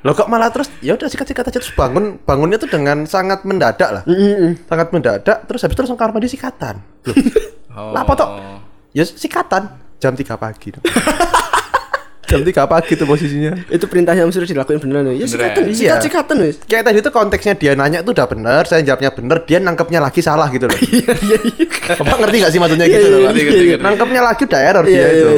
Loh 0.01 0.17
kok 0.17 0.25
malah 0.25 0.49
terus 0.49 0.65
ya 0.81 0.97
udah 0.97 1.05
sikat-sikat 1.05 1.45
aja 1.53 1.61
terus 1.61 1.73
bangun 1.77 2.17
bangunnya 2.25 2.57
tuh 2.57 2.69
dengan 2.69 3.05
sangat 3.05 3.45
mendadak 3.45 4.01
lah. 4.01 4.03
Sangat 4.65 4.89
mendadak 4.89 5.45
terus 5.45 5.61
habis 5.61 5.77
itu 5.77 5.81
langsung 5.85 5.99
kamar 5.99 6.17
mandi 6.17 6.29
sikatan. 6.29 6.81
Loh, 7.05 7.15
Oh. 7.71 7.95
lah? 7.95 8.03
Ya 8.91 9.07
sikatan 9.07 9.71
jam 10.01 10.17
3 10.17 10.35
pagi. 10.35 10.73
dong. 10.75 10.83
jam 12.31 12.41
3 12.41 12.51
pagi 12.65 12.93
tuh 12.97 13.05
posisinya. 13.05 13.53
Itu 13.67 13.85
perintah 13.85 14.15
yang 14.15 14.31
sudah 14.31 14.47
dilakuin 14.47 14.79
beneran 14.79 15.11
ya. 15.11 15.23
Ya 15.23 15.27
sikatan, 15.27 15.61
Iya. 15.67 15.75
sikat 15.75 15.99
sikatan 16.03 16.35
wis. 16.43 16.55
Kayak 16.65 16.83
tadi 16.89 16.97
tuh 17.03 17.13
konteksnya 17.13 17.53
dia 17.59 17.71
nanya 17.77 18.01
tuh 18.01 18.15
udah 18.15 18.27
bener, 18.27 18.63
saya 18.65 18.81
jawabnya 18.81 19.11
bener, 19.11 19.37
dia 19.43 19.59
nangkepnya 19.59 19.99
lagi 19.99 20.19
salah 20.23 20.47
gitu 20.49 20.65
loh. 20.67 20.75
Iya 20.91 21.13
iya 21.21 21.37
iya. 21.45 21.65
Ngerti 21.99 22.37
gak 22.41 22.51
sih 22.55 22.59
maksudnya 22.59 22.87
gitu 22.87 23.07
iya, 23.07 23.75
loh? 23.77 23.79
Nangkepnya 23.83 24.21
lagi 24.23 24.41
udah 24.47 24.61
error 24.63 24.85
dia 24.87 25.07
itu. 25.11 25.31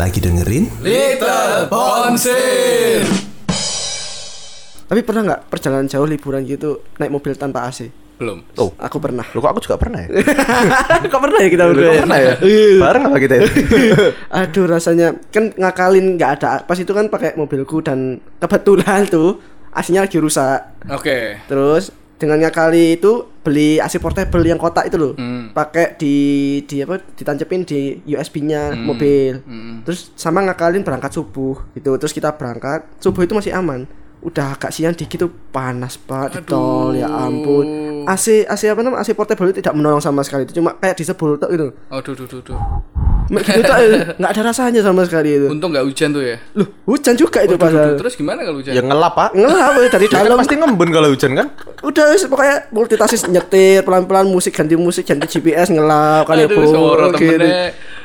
Lagi 0.00 0.16
dengerin? 0.16 0.64
Little 0.80 1.68
Bonsir. 1.68 3.04
Tapi 4.88 5.00
pernah 5.04 5.22
nggak 5.28 5.40
perjalanan 5.52 5.84
jauh 5.86 6.08
liburan 6.08 6.40
gitu 6.42 6.80
naik 6.96 7.12
mobil 7.12 7.36
tanpa 7.36 7.68
AC? 7.68 7.92
Belum. 8.16 8.40
Oh, 8.56 8.72
Aku 8.80 8.96
pernah. 8.96 9.24
lu 9.32 9.40
kok 9.40 9.52
aku 9.52 9.60
juga 9.60 9.76
pernah 9.76 10.00
ya? 10.00 10.08
Kok 11.12 11.20
pernah 11.20 11.40
ya 11.40 11.48
kita 11.48 11.64
berdua? 11.68 11.88
ya? 11.88 12.00
pernah 12.04 12.18
ya? 12.20 12.34
Bareng 12.76 13.02
apa 13.08 13.16
kita 13.16 13.34
ya? 13.36 13.44
Aduh 14.44 14.64
rasanya 14.68 15.08
kan 15.28 15.52
ngakalin 15.52 16.16
nggak 16.16 16.30
ada. 16.40 16.52
Pas 16.64 16.76
itu 16.76 16.92
kan 16.92 17.08
pakai 17.08 17.36
mobilku 17.36 17.80
dan 17.80 18.20
kebetulan 18.36 19.04
tuh 19.04 19.40
AC-nya 19.72 20.04
lagi 20.04 20.16
rusak. 20.16 20.84
Oke. 20.92 21.44
Terus 21.44 21.92
dengan 22.20 22.36
ngakali 22.38 23.00
itu 23.00 23.24
beli 23.40 23.80
AC 23.80 23.96
portable 23.96 24.44
yang 24.44 24.60
kotak 24.60 24.92
itu 24.92 25.00
loh. 25.00 25.12
Hmm. 25.16 25.50
Pakai 25.50 25.96
di 25.96 26.14
di 26.62 26.84
apa 26.84 27.00
ditancepin 27.00 27.64
di 27.64 27.96
USB-nya 28.04 28.76
Hmm. 28.76 28.84
mobil. 28.84 29.40
Hmm. 29.40 29.80
Terus 29.82 30.12
sama 30.12 30.44
ngakalin 30.44 30.84
berangkat 30.84 31.16
subuh 31.16 31.64
gitu. 31.72 31.96
Terus 31.96 32.12
kita 32.12 32.36
berangkat, 32.36 32.84
subuh 33.00 33.24
itu 33.24 33.32
masih 33.32 33.56
aman. 33.56 33.88
Udah 34.20 34.52
agak 34.52 34.68
siang 34.68 34.92
dikit 34.92 35.16
tuh 35.16 35.32
panas 35.48 35.96
banget 35.96 36.44
di 36.44 36.52
tol 36.52 36.92
ya 36.92 37.08
ampun. 37.08 37.64
AC 38.04 38.44
AC 38.44 38.68
apa 38.68 38.84
namanya 38.84 39.00
AC 39.00 39.16
portable 39.16 39.48
itu 39.48 39.64
tidak 39.64 39.72
menolong 39.72 40.04
sama 40.04 40.20
sekali 40.20 40.44
itu 40.44 40.52
cuma 40.52 40.76
kayak 40.76 40.92
disebul 40.92 41.40
tok 41.40 41.48
gitu. 41.48 41.72
Oh, 41.88 42.04
duh, 42.04 42.12
duh, 42.12 42.28
duh, 42.28 42.44
duh. 42.44 42.60
Mek 43.30 43.46
gitu 43.46 43.62
tok, 43.62 43.78
nggak 44.18 44.30
ada 44.34 44.42
rasanya 44.42 44.80
sama 44.82 45.06
sekali 45.06 45.38
itu. 45.38 45.46
Untung 45.46 45.70
nggak 45.70 45.86
hujan 45.86 46.10
tuh 46.10 46.22
ya. 46.26 46.36
Loh, 46.58 46.66
hujan 46.82 47.14
juga 47.14 47.46
itu 47.46 47.54
duh. 47.54 47.62
padahal. 47.62 47.94
Terus 47.94 48.14
gimana 48.18 48.42
kalau 48.42 48.58
hujan? 48.58 48.74
Ya 48.74 48.82
ngelap 48.82 49.14
pak. 49.14 49.30
Ngelap 49.38 49.72
ya, 49.78 49.88
dari 49.94 50.06
dalam 50.14 50.36
pasti 50.42 50.54
ngembun 50.58 50.88
kalau 50.90 51.08
hujan 51.14 51.32
kan? 51.38 51.46
udah 51.80 52.04
wis, 52.12 52.28
pokoknya 52.28 52.56
multitasking 52.74 53.32
nyetir 53.32 53.80
pelan-pelan 53.86 54.28
musik 54.28 54.52
ganti 54.52 54.76
musik 54.76 55.06
ganti 55.08 55.24
GPS 55.30 55.72
ngelap 55.72 56.28
kan 56.28 56.36
ya 56.36 56.50
Bu, 56.50 56.60
gitu. 57.16 57.46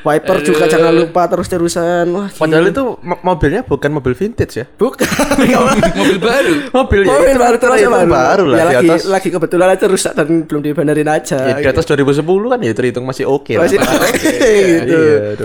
Wiper 0.06 0.38
juga 0.39 0.63
jangan 0.65 0.94
lupa 0.94 1.26
terus 1.26 1.48
terusan 1.48 2.06
wah 2.10 2.30
Padahal 2.30 2.70
itu 2.70 2.82
mo- 2.96 3.18
mobilnya 3.20 3.62
bukan 3.62 3.89
mobil 3.89 4.13
vintage 4.13 4.54
ya. 4.56 4.65
bukan 4.72 5.02
Mobil 5.98 6.18
baru. 6.18 6.54
Mobil 6.72 7.02
ya. 7.02 7.10
mobil 7.10 7.36
baru 7.36 7.56
terus 7.58 7.80
itu 7.80 7.89
baru 7.89 8.44
lah 8.46 8.56
ya, 8.56 8.63
di 8.63 8.70
lagi 8.72 8.88
atas. 8.88 9.02
lagi 9.06 9.30
kebetulan 9.30 9.68
aja 9.70 9.86
rusak 9.86 10.13
dan 10.13 10.28
belum 10.44 10.62
dibenerin 10.62 11.10
aja 11.10 11.39
Ya, 11.48 11.56
di 11.58 11.68
atas 11.68 11.84
2010 11.84 12.22
kan 12.24 12.60
ya 12.60 12.72
terhitung 12.72 13.04
masih 13.04 13.26
oke 13.26 13.52
lah. 13.52 13.65
Masih 13.65 13.78
oke, 14.06 14.30
Iya, 14.30 14.80
gitu. 14.80 15.00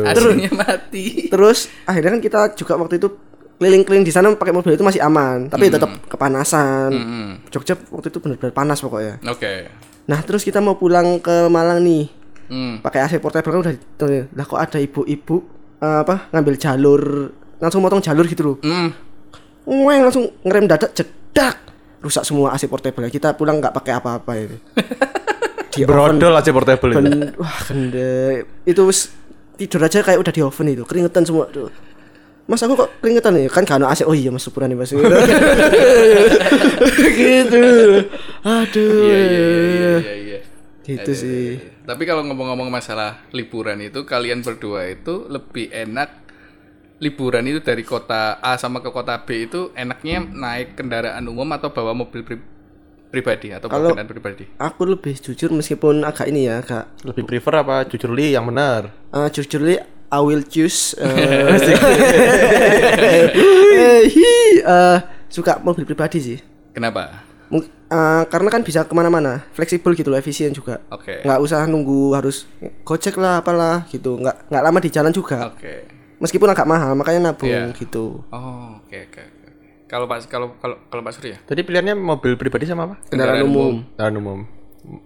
aduh. 0.05 0.31
Aslinya 0.31 0.51
mati. 0.53 1.07
terus 1.27 1.59
akhirnya 1.83 2.11
kan 2.11 2.21
kita 2.21 2.39
juga 2.55 2.77
waktu 2.77 2.97
itu 2.97 3.09
keliling-keliling 3.57 4.03
di 4.03 4.11
sana 4.11 4.33
pakai 4.33 4.53
mobil 4.53 4.73
itu 4.73 4.81
masih 4.81 5.01
aman 5.01 5.47
tapi 5.47 5.69
tetap 5.69 5.89
kepanasan 6.07 6.91
Hmm. 6.91 7.33
Jogja 7.49 7.77
waktu 7.87 8.09
itu 8.09 8.19
benar-benar 8.19 8.53
panas 8.53 8.79
pokoknya 8.79 9.21
Oke. 9.23 9.69
nah 10.03 10.21
terus 10.21 10.43
kita 10.43 10.59
mau 10.59 10.75
pulang 10.75 11.17
ke 11.17 11.45
Malang 11.47 11.81
nih 11.81 12.09
Hmm. 12.51 12.83
pakai 12.83 13.07
AC 13.07 13.23
portable 13.23 13.55
kan 13.55 13.61
udah 13.63 13.75
tuh, 13.95 14.27
lah 14.35 14.43
kok 14.43 14.59
ada 14.59 14.77
ibu-ibu 14.77 15.37
eh, 15.79 15.99
apa 16.03 16.27
ngambil 16.35 16.55
jalur 16.59 17.03
langsung 17.63 17.79
motong 17.81 18.03
jalur 18.03 18.27
gitu 18.27 18.43
loh. 18.43 18.57
Hmm. 18.61 18.91
Weng 19.65 20.03
langsung 20.03 20.27
ngerem 20.43 20.67
dadak 20.67 20.91
jedak. 20.93 21.57
Rusak 22.01 22.25
semua 22.25 22.51
AC 22.51 22.67
portable. 22.67 23.07
Kita 23.07 23.37
pulang 23.37 23.61
nggak 23.61 23.71
pakai 23.71 23.93
apa-apa 23.95 24.33
itu 24.35 24.57
di 25.73 25.87
Brodol 25.87 26.35
aja 26.35 26.51
portable 26.51 26.91
itu. 26.91 26.99
ben- 26.99 27.31
wah 27.39 27.59
kende 27.63 28.43
itu 28.67 28.83
tidur 29.55 29.87
aja 29.87 30.03
kayak 30.03 30.19
udah 30.19 30.33
di 30.35 30.43
oven 30.43 30.75
itu. 30.75 30.83
Keringetan 30.83 31.23
semua 31.23 31.47
tuh. 31.47 31.71
Mas 32.51 32.59
aku 32.67 32.75
kok 32.75 32.91
keringetan 32.99 33.39
ya? 33.39 33.47
Kan 33.47 33.63
ada 33.63 33.87
AC 33.87 34.03
oh 34.03 34.11
iya 34.11 34.35
mas 34.35 34.43
syukuran 34.43 34.75
nih 34.75 34.79
mas. 34.81 34.91
Gitu. 37.15 37.65
Aduh 38.43 39.05
Iya, 39.07 39.19
iya, 39.21 39.45
iya, 40.01 40.15
iya, 40.17 40.39
gitu 40.83 41.13
sih 41.13 41.61
Tapi 41.83 42.03
kalau 42.03 42.25
ngomong-ngomong 42.25 42.69
masalah 42.69 43.25
liburan 43.31 43.81
itu 43.81 44.03
kalian 44.03 44.41
berdua 44.41 44.89
itu 44.89 45.27
lebih 45.27 45.69
enak 45.69 46.09
liburan 46.99 47.45
itu 47.45 47.61
dari 47.61 47.81
kota 47.81 48.37
A 48.39 48.55
sama 48.55 48.79
ke 48.79 48.89
kota 48.89 49.17
B 49.21 49.47
itu 49.47 49.73
enaknya 49.73 50.21
naik 50.21 50.75
kendaraan 50.75 51.25
umum 51.25 51.49
atau 51.51 51.69
bawa 51.69 51.93
mobil 51.93 52.21
pri- 52.21 52.45
pribadi 53.09 53.51
atau 53.51 53.67
Kalau- 53.67 53.93
kendaraan 53.93 54.07
pribadi? 54.07 54.45
aku 54.55 54.83
lebih 54.87 55.17
jujur 55.17 55.49
meskipun 55.51 56.05
agak 56.05 56.29
ini 56.29 56.45
ya 56.45 56.61
agak 56.61 56.93
Lebih 57.03 57.25
prefer 57.25 57.55
apa 57.59 57.85
jujur 57.85 58.13
li 58.13 58.33
yang 58.33 58.45
benar? 58.45 58.93
Uh, 59.11 59.29
jujurly 59.29 59.81
I 60.11 60.19
will 60.19 60.43
choose 60.43 60.93
uh, 60.99 61.07
eh, 63.81 64.03
hi, 64.07 64.29
uh, 64.61 64.99
suka 65.27 65.57
mobil 65.61 65.85
pribadi 65.85 66.19
sih 66.21 66.39
Kenapa? 66.71 67.30
Uh, 67.51 68.23
karena 68.31 68.47
kan 68.49 68.63
bisa 68.63 68.87
ke 68.87 68.95
mana-mana 68.95 69.43
fleksibel 69.51 69.91
gitu 69.93 70.07
loh 70.07 70.15
efisien 70.15 70.55
juga 70.55 70.79
Oke. 70.89 71.27
nggak 71.27 71.43
usah 71.43 71.67
nunggu 71.67 72.15
harus 72.15 72.47
gojek 72.81 73.19
lah 73.19 73.43
apalah 73.43 73.83
gitu 73.91 74.15
nggak 74.15 74.47
nggak 74.47 74.63
lama 74.63 74.79
di 74.79 74.87
jalan 74.89 75.11
juga 75.11 75.51
Oke. 75.51 75.91
meskipun 76.17 76.47
agak 76.47 76.71
mahal 76.71 76.95
makanya 76.95 77.35
nabung 77.35 77.51
Iya. 77.51 77.75
gitu 77.75 78.23
Oh, 78.31 78.79
oke 78.79 78.95
oke. 79.11 79.23
oke. 79.27 79.49
Kalau 79.85 80.07
Pak 80.07 80.31
kalau 80.31 80.55
kalau 80.63 80.79
kalau 80.87 81.03
Pak 81.03 81.13
Surya? 81.13 81.43
Tadi 81.43 81.67
pilihannya 81.67 81.99
mobil 81.99 82.39
pribadi 82.39 82.63
sama 82.63 82.87
apa? 82.87 82.95
kendaraan 83.11 83.43
umum 83.43 83.83
Kendaraan 83.91 84.17
umum. 84.17 84.39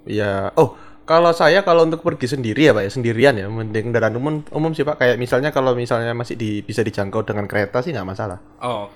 Ya. 0.04 0.52
Oh, 0.54 0.76
kalau 1.04 1.32
saya 1.32 1.64
kalau 1.64 1.88
untuk 1.88 2.04
pergi 2.04 2.28
sendiri 2.28 2.68
ya 2.68 2.76
Pak 2.76 2.84
ya, 2.84 2.90
sendirian 2.92 3.32
ya, 3.32 3.48
mending 3.48 3.88
kendaraan 3.88 4.12
umum 4.14 4.44
umum 4.52 4.76
sih 4.76 4.84
Pak. 4.84 5.00
Kayak 5.00 5.16
misalnya 5.16 5.56
kalau 5.56 5.72
misalnya 5.72 6.12
masih 6.12 6.36
di, 6.36 6.60
bisa 6.60 6.84
dijangkau 6.84 7.24
dengan 7.24 7.48
kereta 7.48 7.80
sih 7.80 7.96
nggak 7.96 8.04
masalah. 8.06 8.44
Oh. 8.60 8.92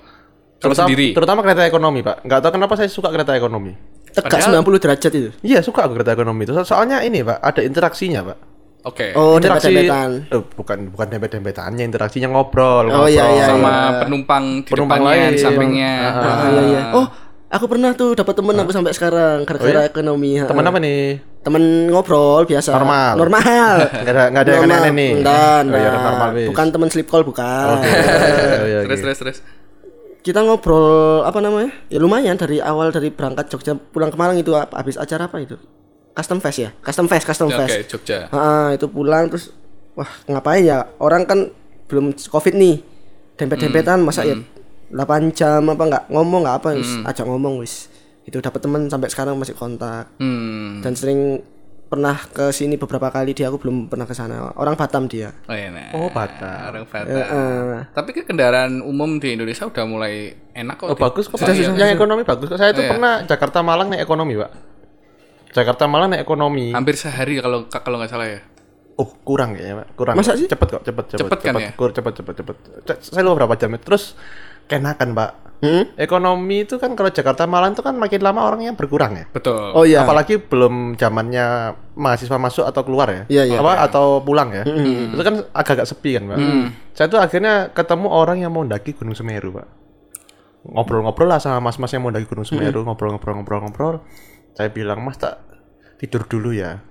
Kalau 0.59 0.75
Terutama, 0.75 0.87
sendiri. 0.87 1.07
terutama 1.15 1.41
kereta 1.41 1.63
ekonomi 1.65 2.01
Pak. 2.03 2.17
Nggak 2.23 2.39
tahu 2.41 2.53
kenapa 2.53 2.75
saya 2.75 2.89
suka 2.89 3.09
kereta 3.09 3.33
ekonomi. 3.33 3.73
tegak 4.09 4.41
90 4.43 4.83
derajat 4.83 5.13
itu 5.13 5.31
Iya 5.41 5.61
suka 5.61 5.85
aku 5.85 5.95
kereta 5.95 6.11
ekonomi 6.13 6.43
itu. 6.43 6.53
So- 6.53 6.67
soalnya 6.67 6.99
ini 7.01 7.23
Pak, 7.23 7.39
ada 7.39 7.61
interaksinya 7.61 8.21
Pak. 8.25 8.39
Oke. 8.81 9.11
oh 9.13 9.37
interaksi 9.37 9.69
dempet-dempetan 9.69 10.11
eh, 10.29 10.43
bukan 10.49 10.79
bukan 10.89 11.07
dempet 11.09 11.31
dempetannya 11.31 11.83
interaksinya 11.85 12.29
ngobrol 12.29 12.87
Oh, 12.89 13.05
iya, 13.05 13.21
ngobrol. 13.23 13.37
iya, 13.37 13.45
sama 13.45 13.69
iya. 13.69 13.99
penumpang 14.01 14.45
di 14.59 14.71
Penumpang 14.71 15.01
depannya, 15.01 15.27
lain. 15.29 15.35
sampingnya. 15.37 15.93
Ah, 16.01 16.15
iya, 16.49 16.63
iya. 16.65 16.83
oh 16.95 17.07
aku 17.49 17.65
pernah 17.67 17.91
tuh 17.93 18.15
dapat 18.15 18.35
temen 18.35 18.55
aku 18.55 18.71
sampai 18.71 18.93
sekarang 18.93 19.43
gara-gara 19.43 19.83
ekonomi 19.85 20.37
ha. 20.37 20.47
teman 20.47 20.63
apa 20.63 20.79
nih 20.79 21.03
temen 21.41 21.63
ngobrol 21.89 22.45
biasa 22.45 22.71
Normal. 22.73 23.13
normal 23.19 23.75
nggak 23.99 24.15
ada 24.15 24.25
nggak 24.31 24.43
ada 24.43 24.53
yang 24.53 24.63
Normal. 24.63 24.79
aneh 24.79 24.93
nih 24.95 25.11
Enggak, 25.13 25.35
oh, 25.35 25.51
ya, 25.51 25.61
enggak. 25.61 25.93
normal 26.01 26.29
bukan 26.47 26.67
temen 26.71 26.89
sleep 26.89 27.07
call 27.07 27.23
bukan 27.23 27.67
Oke. 27.75 27.89
Oh, 27.89 28.65
iya, 28.65 28.79
Terus 28.85 28.95
oke. 28.95 29.05
terus 29.05 29.19
terus. 29.19 29.39
Kita 30.29 30.45
ngobrol 30.45 31.25
apa 31.25 31.41
namanya? 31.41 31.73
Ya 31.89 31.97
lumayan 31.97 32.37
dari 32.37 32.61
awal 32.61 32.93
dari 32.93 33.09
berangkat 33.09 33.49
Jogja 33.49 33.73
pulang 33.73 34.13
ke 34.13 34.17
Malang 34.21 34.37
itu 34.37 34.53
habis 34.53 35.01
acara 35.01 35.25
apa 35.25 35.41
itu? 35.41 35.57
Custom 36.13 36.37
fest 36.45 36.59
ya? 36.61 36.71
Custom 36.85 37.09
fest 37.09 37.25
custom 37.25 37.49
fest. 37.49 37.89
Jogja. 37.89 38.29
Ah, 38.29 38.77
itu 38.77 38.85
pulang 38.93 39.33
terus 39.33 39.57
wah 39.97 40.09
ngapain 40.29 40.69
ya? 40.69 40.85
Orang 41.01 41.25
kan 41.25 41.49
belum 41.89 42.13
covid 42.29 42.53
nih. 42.53 42.85
Dempet-dempetan 43.41 44.05
masa 44.05 44.29
ya 44.29 44.37
8 44.93 45.33
jam 45.33 45.65
apa 45.65 45.83
nggak 45.89 46.05
ngomong 46.13 46.45
nggak 46.45 46.57
apa 46.61 46.69
wis 46.77 46.93
ajak 47.09 47.25
ngomong 47.25 47.65
wis. 47.65 47.89
Itu 48.29 48.45
dapat 48.45 48.61
teman 48.61 48.93
sampai 48.93 49.09
sekarang 49.09 49.41
masih 49.41 49.57
kontak. 49.57 50.13
Hmm. 50.21 50.85
dan 50.85 50.93
sering 50.93 51.41
pernah 51.89 52.21
ke 52.21 52.53
sini 52.53 52.77
beberapa 52.77 53.09
kali 53.09 53.33
dia 53.33 53.49
aku 53.49 53.57
belum 53.59 53.89
pernah 53.89 54.05
ke 54.05 54.13
sana 54.13 54.53
orang 54.55 54.77
Batam 54.77 55.09
dia 55.09 55.33
Oh, 55.49 55.57
iya, 55.57 55.73
nah. 55.73 55.89
Oh, 55.97 56.13
Batam. 56.13 56.69
Orang 56.69 56.85
Batam. 56.85 57.09
Heeh. 57.09 57.81
Tapi 57.91 58.11
ke 58.13 58.23
kendaraan 58.23 58.81
umum 58.81 59.17
di 59.17 59.33
Indonesia 59.33 59.65
udah 59.65 59.85
mulai 59.85 60.37
enak 60.53 60.77
kok. 60.77 60.87
Oh 60.87 60.95
bagus 60.95 61.27
kok 61.27 61.41
Pak. 61.41 61.49
Yang 61.51 61.97
ekonomi 61.97 62.23
bagus 62.23 62.47
kok. 62.47 62.61
Saya 62.61 62.77
tuh 62.77 62.85
pernah 62.85 63.25
Jakarta 63.25 63.65
Malang 63.65 63.89
naik 63.89 64.05
ekonomi, 64.05 64.37
Pak. 64.37 64.51
Jakarta 65.51 65.89
Malang 65.89 66.13
naik 66.13 66.23
ekonomi. 66.23 66.77
Hampir 66.77 66.95
sehari 66.95 67.41
kalau 67.41 67.65
kalau 67.67 67.97
nggak 67.97 68.13
salah 68.13 68.29
ya. 68.29 68.41
Oh, 68.99 69.09
kurang 69.25 69.55
kayaknya, 69.55 69.81
Pak. 69.81 69.89
Kurang. 69.97 70.15
Masa 70.19 70.35
sih? 70.35 70.45
Cepet 70.45 70.69
kok, 70.69 70.83
cepet, 70.85 71.05
cepet. 71.09 71.23
Cepet 71.25 71.39
kan 71.41 71.55
ya? 71.57 71.71
Kur, 71.73 71.95
cepet, 71.95 72.13
cepet, 72.19 72.35
cepet. 72.37 72.57
C- 72.85 73.15
Saya 73.15 73.23
lupa 73.25 73.47
berapa 73.47 73.55
jam. 73.57 73.73
Terus 73.79 74.19
kenakan, 74.67 75.15
Pak. 75.17 75.31
Hmm? 75.59 75.91
Ekonomi 75.99 76.63
itu 76.63 76.79
kan 76.79 76.95
kalau 76.95 77.11
Jakarta 77.11 77.43
Malang 77.51 77.75
itu 77.75 77.83
kan 77.83 77.99
makin 77.99 78.23
lama 78.23 78.47
orangnya 78.47 78.79
berkurang 78.79 79.19
ya. 79.19 79.27
Betul. 79.27 79.75
oh 79.75 79.83
iya 79.83 80.07
Apalagi 80.07 80.39
belum 80.39 80.95
zamannya 80.95 81.75
mahasiswa 81.99 82.39
masuk 82.39 82.63
atau 82.63 82.87
keluar 82.87 83.11
ya. 83.11 83.23
Iya, 83.27 83.43
iya. 83.55 83.59
Apa 83.59 83.83
atau 83.91 84.23
pulang 84.23 84.55
ya. 84.55 84.63
Itu 84.63 85.23
kan 85.27 85.43
agak-agak 85.51 85.87
sepi 85.91 86.15
kan, 86.15 86.31
Pak. 86.31 86.39
Saya 86.95 87.07
tuh 87.11 87.19
akhirnya 87.19 87.75
ketemu 87.75 88.07
orang 88.07 88.39
yang 88.39 88.55
mau 88.55 88.63
mendaki 88.63 88.95
Gunung 88.95 89.19
Semeru, 89.19 89.51
Pak. 89.59 89.67
Ngobrol-ngobrol 90.69 91.27
lah 91.31 91.43
sama 91.43 91.59
mas-mas 91.71 91.91
yang 91.91 92.07
mau 92.07 92.15
mendaki 92.15 92.31
Gunung 92.31 92.47
Semeru, 92.47 92.87
ngobrol-ngobrol-ngobrol-ngobrol. 92.87 94.07
Saya 94.55 94.71
bilang, 94.71 95.03
"Mas, 95.03 95.19
tak 95.19 95.43
tidur 95.99 96.27
dulu 96.27 96.55
ya." 96.55 96.83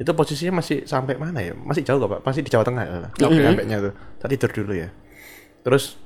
Itu 0.00 0.10
posisinya 0.16 0.64
masih 0.64 0.88
sampai 0.88 1.20
mana 1.20 1.44
ya? 1.44 1.52
Masih 1.54 1.84
jauh 1.84 2.00
kok, 2.00 2.08
Pak. 2.08 2.20
Masih 2.24 2.40
di 2.40 2.50
Jawa 2.50 2.64
Tengah 2.66 2.84
ya. 2.84 2.96
Sampainya 3.20 3.78
tuh. 3.84 3.92
Tak 4.20 4.28
tidur 4.32 4.50
dulu 4.50 4.72
ya. 4.76 4.88
Terus 5.64 5.96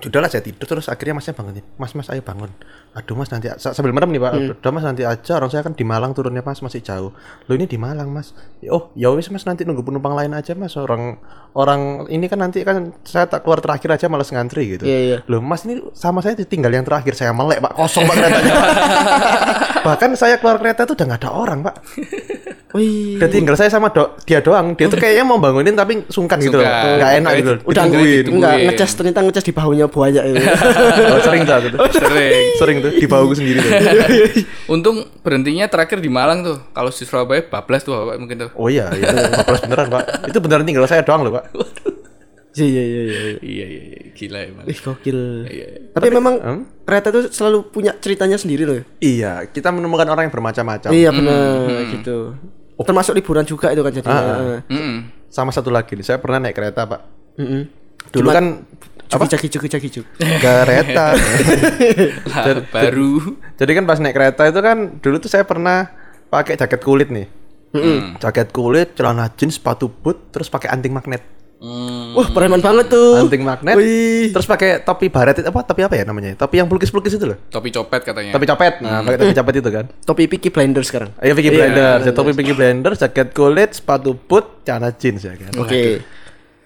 Sudahlah 0.00 0.26
saya 0.26 0.40
tidur 0.40 0.64
terus 0.64 0.88
akhirnya 0.88 1.20
masnya 1.20 1.36
bangunin. 1.36 1.62
Mas 1.76 1.92
mas 1.92 2.08
ayo 2.08 2.24
bangun. 2.24 2.48
Aduh 2.96 3.12
mas 3.12 3.28
nanti 3.28 3.52
sa- 3.60 3.76
sambil 3.76 3.92
merem 3.92 4.08
nih 4.08 4.18
pak. 4.18 4.32
Udah 4.58 4.70
mas 4.72 4.82
nanti 4.82 5.04
aja 5.04 5.36
orang 5.36 5.52
saya 5.52 5.62
kan 5.62 5.76
di 5.76 5.84
Malang 5.84 6.16
turunnya 6.16 6.40
mas 6.40 6.58
masih 6.58 6.80
jauh. 6.80 7.12
Lo 7.46 7.52
ini 7.52 7.68
di 7.68 7.76
Malang 7.76 8.08
mas. 8.08 8.32
Oh 8.66 8.88
ya 8.96 9.12
wis 9.12 9.28
mas 9.28 9.44
nanti 9.44 9.62
nunggu 9.62 9.84
penumpang 9.84 10.16
lain 10.16 10.32
aja 10.32 10.56
mas. 10.56 10.74
Orang 10.74 11.20
orang 11.52 12.08
ini 12.08 12.24
kan 12.26 12.40
nanti 12.40 12.64
kan 12.64 12.96
saya 13.04 13.28
tak 13.28 13.44
keluar 13.44 13.60
terakhir 13.60 13.92
aja 13.92 14.08
malas 14.08 14.32
ngantri 14.32 14.74
gitu. 14.74 14.88
Iya, 14.88 14.98
iya. 14.98 15.18
Loh 15.28 15.44
mas 15.44 15.62
ini 15.68 15.78
sama 15.92 16.18
saya 16.18 16.34
tinggal 16.40 16.72
yang 16.72 16.88
terakhir 16.88 17.12
saya 17.12 17.30
melek 17.36 17.60
pak 17.60 17.76
kosong 17.76 18.08
pak 18.08 18.16
keretanya. 18.16 18.52
Pak. 18.58 18.66
Bahkan 19.86 20.10
saya 20.16 20.40
keluar 20.40 20.56
kereta 20.56 20.82
itu 20.82 20.96
udah 20.96 21.06
nggak 21.14 21.20
ada 21.20 21.30
orang 21.30 21.58
pak. 21.62 21.74
Wih. 22.72 23.20
Udah 23.20 23.28
tinggal 23.28 23.52
saya 23.52 23.68
sama 23.68 23.88
do 23.88 24.00
dia 24.24 24.40
doang. 24.40 24.72
Dia 24.72 24.88
tuh 24.88 24.96
kayaknya 24.96 25.22
mau 25.22 25.36
bangunin 25.36 25.72
tapi 25.72 26.08
sungkan, 26.08 26.40
gitu 26.40 26.56
loh. 26.56 26.64
Sungkan. 26.64 26.96
Enggak 26.96 27.10
enak 27.20 27.32
gitu. 27.36 27.50
loh. 27.50 27.58
Udah 27.62 27.82
Ditungguin. 27.84 28.08
ditungguin. 28.08 28.32
Enggak 28.32 28.54
ngecas 28.66 28.90
ternyata 28.92 29.18
ngecas 29.20 29.44
di 29.44 29.52
bahunya 29.52 29.86
buaya 29.86 30.20
itu. 30.24 30.40
Oh, 31.04 31.20
sering 31.20 31.42
tuh 31.44 31.54
aku 31.54 31.66
tuh. 31.68 31.78
Sering. 32.00 32.42
Sering 32.56 32.76
tuh 32.80 32.90
di 32.92 33.06
bauku 33.06 33.34
sendiri 33.36 33.58
tuh. 33.58 33.72
Untung 34.74 34.96
berhentinya 35.20 35.68
terakhir 35.68 36.00
di 36.00 36.08
Malang 36.08 36.40
tuh. 36.40 36.56
Kalau 36.72 36.88
di 36.88 37.04
Surabaya 37.04 37.44
bablas 37.44 37.84
tuh 37.84 37.92
Bapak 37.92 38.16
mungkin 38.16 38.36
tuh. 38.40 38.50
Oh 38.56 38.66
iya, 38.66 38.88
iya. 38.92 39.08
14 39.44 39.68
beneran, 39.68 39.86
Pak. 39.88 40.04
Itu 40.32 40.38
beneran 40.40 40.64
tinggal 40.64 40.84
saya 40.86 41.04
doang 41.04 41.22
loh, 41.22 41.36
Pak. 41.36 41.44
Iya 42.52 42.68
iya 42.68 42.82
iya 42.84 43.00
iya. 43.02 43.20
Iya 43.40 43.66
iya 43.66 43.82
iya 43.96 44.00
gila 44.12 44.38
emang. 44.44 44.64
Ih 44.64 44.76
gokil. 44.76 45.20
Iya. 45.44 45.66
Tapi, 45.92 46.06
memang 46.08 46.34
Hmm? 46.36 46.62
kereta 46.84 47.08
itu 47.08 47.28
selalu 47.28 47.68
punya 47.68 47.96
ceritanya 47.96 48.36
sendiri 48.36 48.64
loh. 48.64 48.76
ya? 48.76 48.84
Iya, 48.98 49.32
kita 49.48 49.68
menemukan 49.68 50.04
orang 50.04 50.28
yang 50.28 50.34
bermacam-macam. 50.34 50.88
Iya 50.88 51.10
benar 51.12 51.68
gitu. 51.92 52.36
Termasuk 52.80 53.12
liburan 53.14 53.44
juga 53.44 53.70
itu 53.70 53.82
kan 53.84 53.92
jadinya. 53.92 54.22
Heeh. 54.22 54.58
Mm-mm. 54.72 54.96
Sama 55.28 55.50
satu 55.54 55.68
lagi 55.72 55.96
nih, 55.96 56.04
saya 56.04 56.18
pernah 56.18 56.42
naik 56.42 56.56
kereta, 56.56 56.88
Pak. 56.88 57.00
Heeh. 57.38 57.62
Dulu 58.10 58.28
kan 58.32 58.46
Cuki 59.12 59.28
caki 59.28 59.48
cuki 59.52 59.68
caki 59.68 59.88
cuk. 59.92 60.06
kereta. 60.16 61.06
Lah, 62.32 62.64
baru. 62.72 63.36
Jadi 63.60 63.70
kan 63.76 63.84
pas 63.84 64.00
naik 64.00 64.16
kereta 64.16 64.48
itu 64.48 64.60
kan 64.64 64.96
dulu 65.04 65.20
tuh 65.20 65.28
saya 65.28 65.44
pernah 65.44 65.92
pakai 66.32 66.56
jaket 66.56 66.80
kulit 66.80 67.12
nih. 67.12 67.28
Jaket 68.16 68.48
kulit, 68.56 68.96
celana 68.96 69.28
jeans, 69.36 69.60
sepatu 69.60 69.92
boot, 69.92 70.32
terus 70.32 70.48
pakai 70.48 70.72
anting 70.72 70.96
magnet. 70.96 71.20
Hmm. 71.60 72.01
Wah 72.12 72.28
preman 72.30 72.60
banget 72.60 72.92
tuh. 72.92 73.24
Anting 73.24 73.42
magnet. 73.42 73.74
Wih. 73.74 74.30
Terus 74.30 74.44
pakai 74.44 74.84
topi 74.84 75.08
baret 75.08 75.40
itu 75.40 75.48
apa? 75.48 75.64
Topi 75.64 75.82
apa 75.82 75.94
ya 75.96 76.04
namanya? 76.04 76.36
Topi 76.36 76.60
yang 76.60 76.68
pelukis-pelukis 76.68 77.16
itu 77.16 77.24
loh. 77.24 77.38
Topi 77.48 77.72
copet 77.72 78.00
katanya. 78.04 78.32
Topi 78.36 78.46
copet. 78.46 78.74
Nah, 78.84 79.00
pakai 79.02 79.18
topi 79.18 79.34
copet 79.34 79.54
itu 79.58 79.70
kan. 79.72 79.84
Topi 80.04 80.22
Peaky 80.28 80.48
Blinders 80.52 80.88
sekarang. 80.92 81.10
Ayo 81.18 81.32
Vicky 81.32 81.50
Blender, 81.50 81.98
topi 82.12 82.32
Vicky 82.36 82.52
Blender, 82.52 82.92
jaket 82.94 83.32
kulit, 83.32 83.76
sepatu 83.76 84.12
boot, 84.12 84.64
celana 84.68 84.92
jeans 84.92 85.24
ya 85.24 85.34
kan. 85.34 85.52
Oke. 85.56 86.04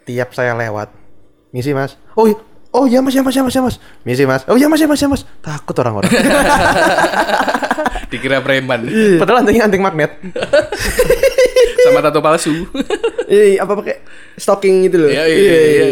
Tiap 0.06 0.30
saya 0.34 0.54
lewat, 0.54 0.90
misi 1.50 1.74
mas. 1.74 1.98
Oh, 2.14 2.30
iya. 2.30 2.38
Oh 2.76 2.84
ya 2.84 3.00
mas, 3.00 3.16
ya 3.16 3.24
mas, 3.24 3.32
ya 3.32 3.42
mas, 3.42 3.54
ya 3.56 3.62
mas. 3.64 3.76
Misi 4.04 4.28
mas. 4.28 4.44
Oh 4.46 4.60
ya 4.60 4.68
mas, 4.68 4.78
ya 4.78 4.86
mas, 4.86 5.00
ya 5.00 5.08
mas. 5.08 5.24
Takut 5.40 5.72
orang-orang. 5.80 6.12
Dikira 8.12 8.44
preman. 8.44 8.86
Padahal 9.18 9.42
antingnya 9.42 9.64
anting 9.66 9.82
magnet. 9.82 10.12
Sama 11.88 12.04
tato 12.04 12.20
palsu. 12.20 12.68
Eh 13.26 13.56
apa 13.62 13.72
pakai 13.72 13.96
stocking 14.36 14.86
gitu 14.86 15.06
loh. 15.06 15.10
Iya 15.10 15.24
iya 15.26 15.40
iya. 15.40 15.86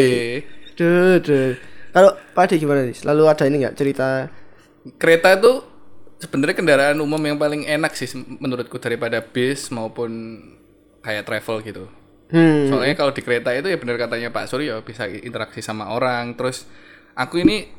iya. 0.76 1.56
Kalau 1.94 2.10
Pak 2.34 2.50
Ade 2.50 2.58
gimana 2.58 2.82
nih? 2.82 2.94
Selalu 2.98 3.22
ada 3.30 3.44
ini 3.46 3.56
nggak 3.62 3.76
cerita? 3.78 4.26
Kereta 4.98 5.38
itu 5.38 5.62
sebenarnya 6.18 6.58
kendaraan 6.58 6.98
umum 6.98 7.22
yang 7.22 7.38
paling 7.38 7.64
enak 7.64 7.94
sih 7.94 8.10
menurutku 8.14 8.82
daripada 8.82 9.22
bis 9.22 9.70
maupun 9.70 10.42
kayak 11.06 11.24
travel 11.26 11.62
gitu. 11.62 11.84
Hmm. 12.34 12.66
Soalnya 12.66 12.98
kalau 12.98 13.14
di 13.14 13.22
kereta 13.22 13.54
itu 13.54 13.70
ya 13.70 13.78
benar 13.78 13.94
katanya 13.94 14.34
Pak 14.34 14.50
Suryo 14.50 14.82
bisa 14.82 15.06
interaksi 15.06 15.62
sama 15.62 15.94
orang. 15.94 16.34
Terus 16.34 16.66
aku 17.14 17.38
ini 17.38 17.70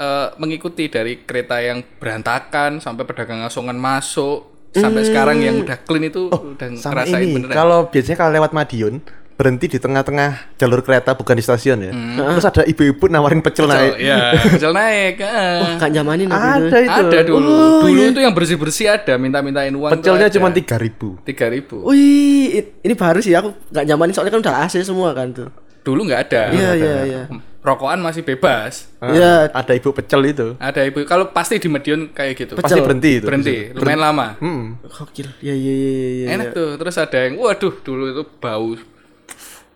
eh, 0.00 0.28
mengikuti 0.40 0.88
dari 0.88 1.28
kereta 1.28 1.60
yang 1.60 1.84
berantakan 2.00 2.80
sampai 2.80 3.04
pedagang 3.04 3.44
asongan 3.44 3.76
masuk 3.76 4.48
sampai 4.72 5.04
sekarang 5.04 5.40
yang 5.40 5.60
udah 5.60 5.76
clean 5.84 6.08
itu 6.08 6.28
udah 6.32 6.68
Hmm. 6.68 6.76
Sama 6.76 7.04
ngerasain 7.04 7.24
ini, 7.24 7.34
beneran. 7.36 7.52
kalau 7.52 7.78
biasanya 7.88 8.16
kalau 8.16 8.32
lewat 8.32 8.52
Madiun, 8.52 8.94
berhenti 9.38 9.70
di 9.70 9.78
tengah-tengah 9.78 10.58
jalur 10.58 10.82
kereta 10.82 11.14
bukan 11.14 11.38
di 11.38 11.44
stasiun 11.46 11.78
ya. 11.78 11.92
Terus 11.94 12.42
ada 12.50 12.62
ibu-ibu 12.66 13.06
nawarin 13.06 13.38
pecel 13.38 13.70
naik. 13.70 13.94
Ya, 14.02 14.34
pecel 14.34 14.74
naik. 14.74 15.22
ah. 15.22 15.78
Gak 15.80 15.90
nyamanin 15.94 16.26
aku. 16.26 16.66
Ada 16.66 16.78
itu. 16.82 16.90
Ada 17.06 17.18
dulu. 17.22 17.46
Oh, 17.46 17.86
dulu 17.86 18.02
iya. 18.02 18.10
itu 18.10 18.18
yang 18.18 18.34
bersih-bersih 18.34 18.86
ada, 18.90 19.14
minta-mintain 19.14 19.70
uang. 19.70 19.94
Pecelnya 19.94 20.26
cuma 20.34 20.50
tiga 20.50 20.74
ribu. 20.74 21.22
3000. 21.22 21.70
Wih, 21.86 22.66
ini 22.82 22.94
baru 22.98 23.22
sih 23.22 23.30
aku 23.38 23.54
nggak 23.70 23.84
nyamanin 23.86 24.12
soalnya 24.18 24.34
kan 24.34 24.42
udah 24.42 24.54
AC 24.66 24.74
semua 24.82 25.14
kan 25.14 25.30
tuh. 25.30 25.48
Dulu 25.86 26.10
nggak 26.10 26.20
ada. 26.28 26.42
Iya 26.50 26.70
iya 26.74 26.94
iya. 27.06 27.22
Rokokan 27.62 28.02
masih 28.02 28.26
bebas. 28.26 28.90
Iya. 28.98 29.54
Ada 29.54 29.78
ibu 29.78 29.94
pecel 29.94 30.34
itu. 30.34 30.58
Ada 30.58 30.82
ibu 30.82 31.06
kalau 31.06 31.30
pasti 31.30 31.62
di 31.62 31.70
Medion 31.70 32.10
kayak 32.10 32.34
gitu. 32.34 32.52
Pecel. 32.58 32.74
Pasti 32.74 32.80
berhenti 32.82 33.10
itu. 33.22 33.26
Berhenti, 33.30 33.70
lumayan 33.70 34.02
lama. 34.02 34.34
Hmm. 34.42 34.82
Gokil. 34.82 35.30
Iya 35.38 35.54
iya 35.54 35.74
iya 35.78 36.08
iya. 36.10 36.26
Enak 36.34 36.46
tuh. 36.58 36.74
Terus 36.74 36.98
ada 36.98 37.18
yang 37.22 37.38
waduh 37.38 37.74
dulu 37.86 38.04
itu 38.10 38.26
bau 38.42 38.74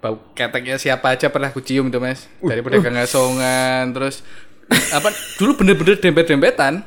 bau 0.03 0.19
keteknya 0.35 0.83
siapa 0.83 1.15
aja 1.15 1.31
pernah 1.31 1.55
aku 1.55 1.63
cium 1.63 1.87
tuh 1.87 2.03
Mas. 2.03 2.27
Dari 2.43 2.59
pedagang 2.59 2.99
asongan 2.99 3.95
terus 3.95 4.27
apa 4.91 5.15
dulu 5.39 5.63
bener-bener 5.63 6.03
dempet-dempetan. 6.03 6.83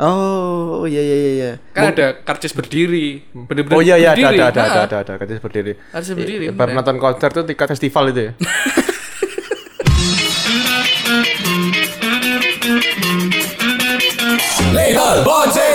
Oh 0.00 0.88
iya 0.88 1.02
iya 1.02 1.16
iya, 1.18 1.30
iya. 1.34 1.50
Kan 1.74 1.92
ada 1.92 2.22
karcis 2.22 2.54
berdiri. 2.54 3.26
Bener-bener 3.34 3.74
Oh 3.76 3.82
iya 3.82 3.98
iya 3.98 4.14
ada 4.14 4.22
berdiri. 4.22 4.38
ada 4.38 4.46
ada 4.48 4.60
Nah, 4.62 4.70
ada 4.70 4.80
ada 4.86 4.96
ada 5.02 5.12
katanya 5.18 5.42
berdiri. 5.42 5.72
Karcis 5.90 6.14
berdiri. 6.14 6.44
Bar 6.54 6.70
beneran. 6.70 6.76
nonton 6.78 6.96
konser 7.02 7.28
tuh 7.34 7.44
tiket 7.44 7.68
festival 7.74 8.04
itu 8.14 8.20
ya. 8.30 8.32
Bonzi! 15.24 15.69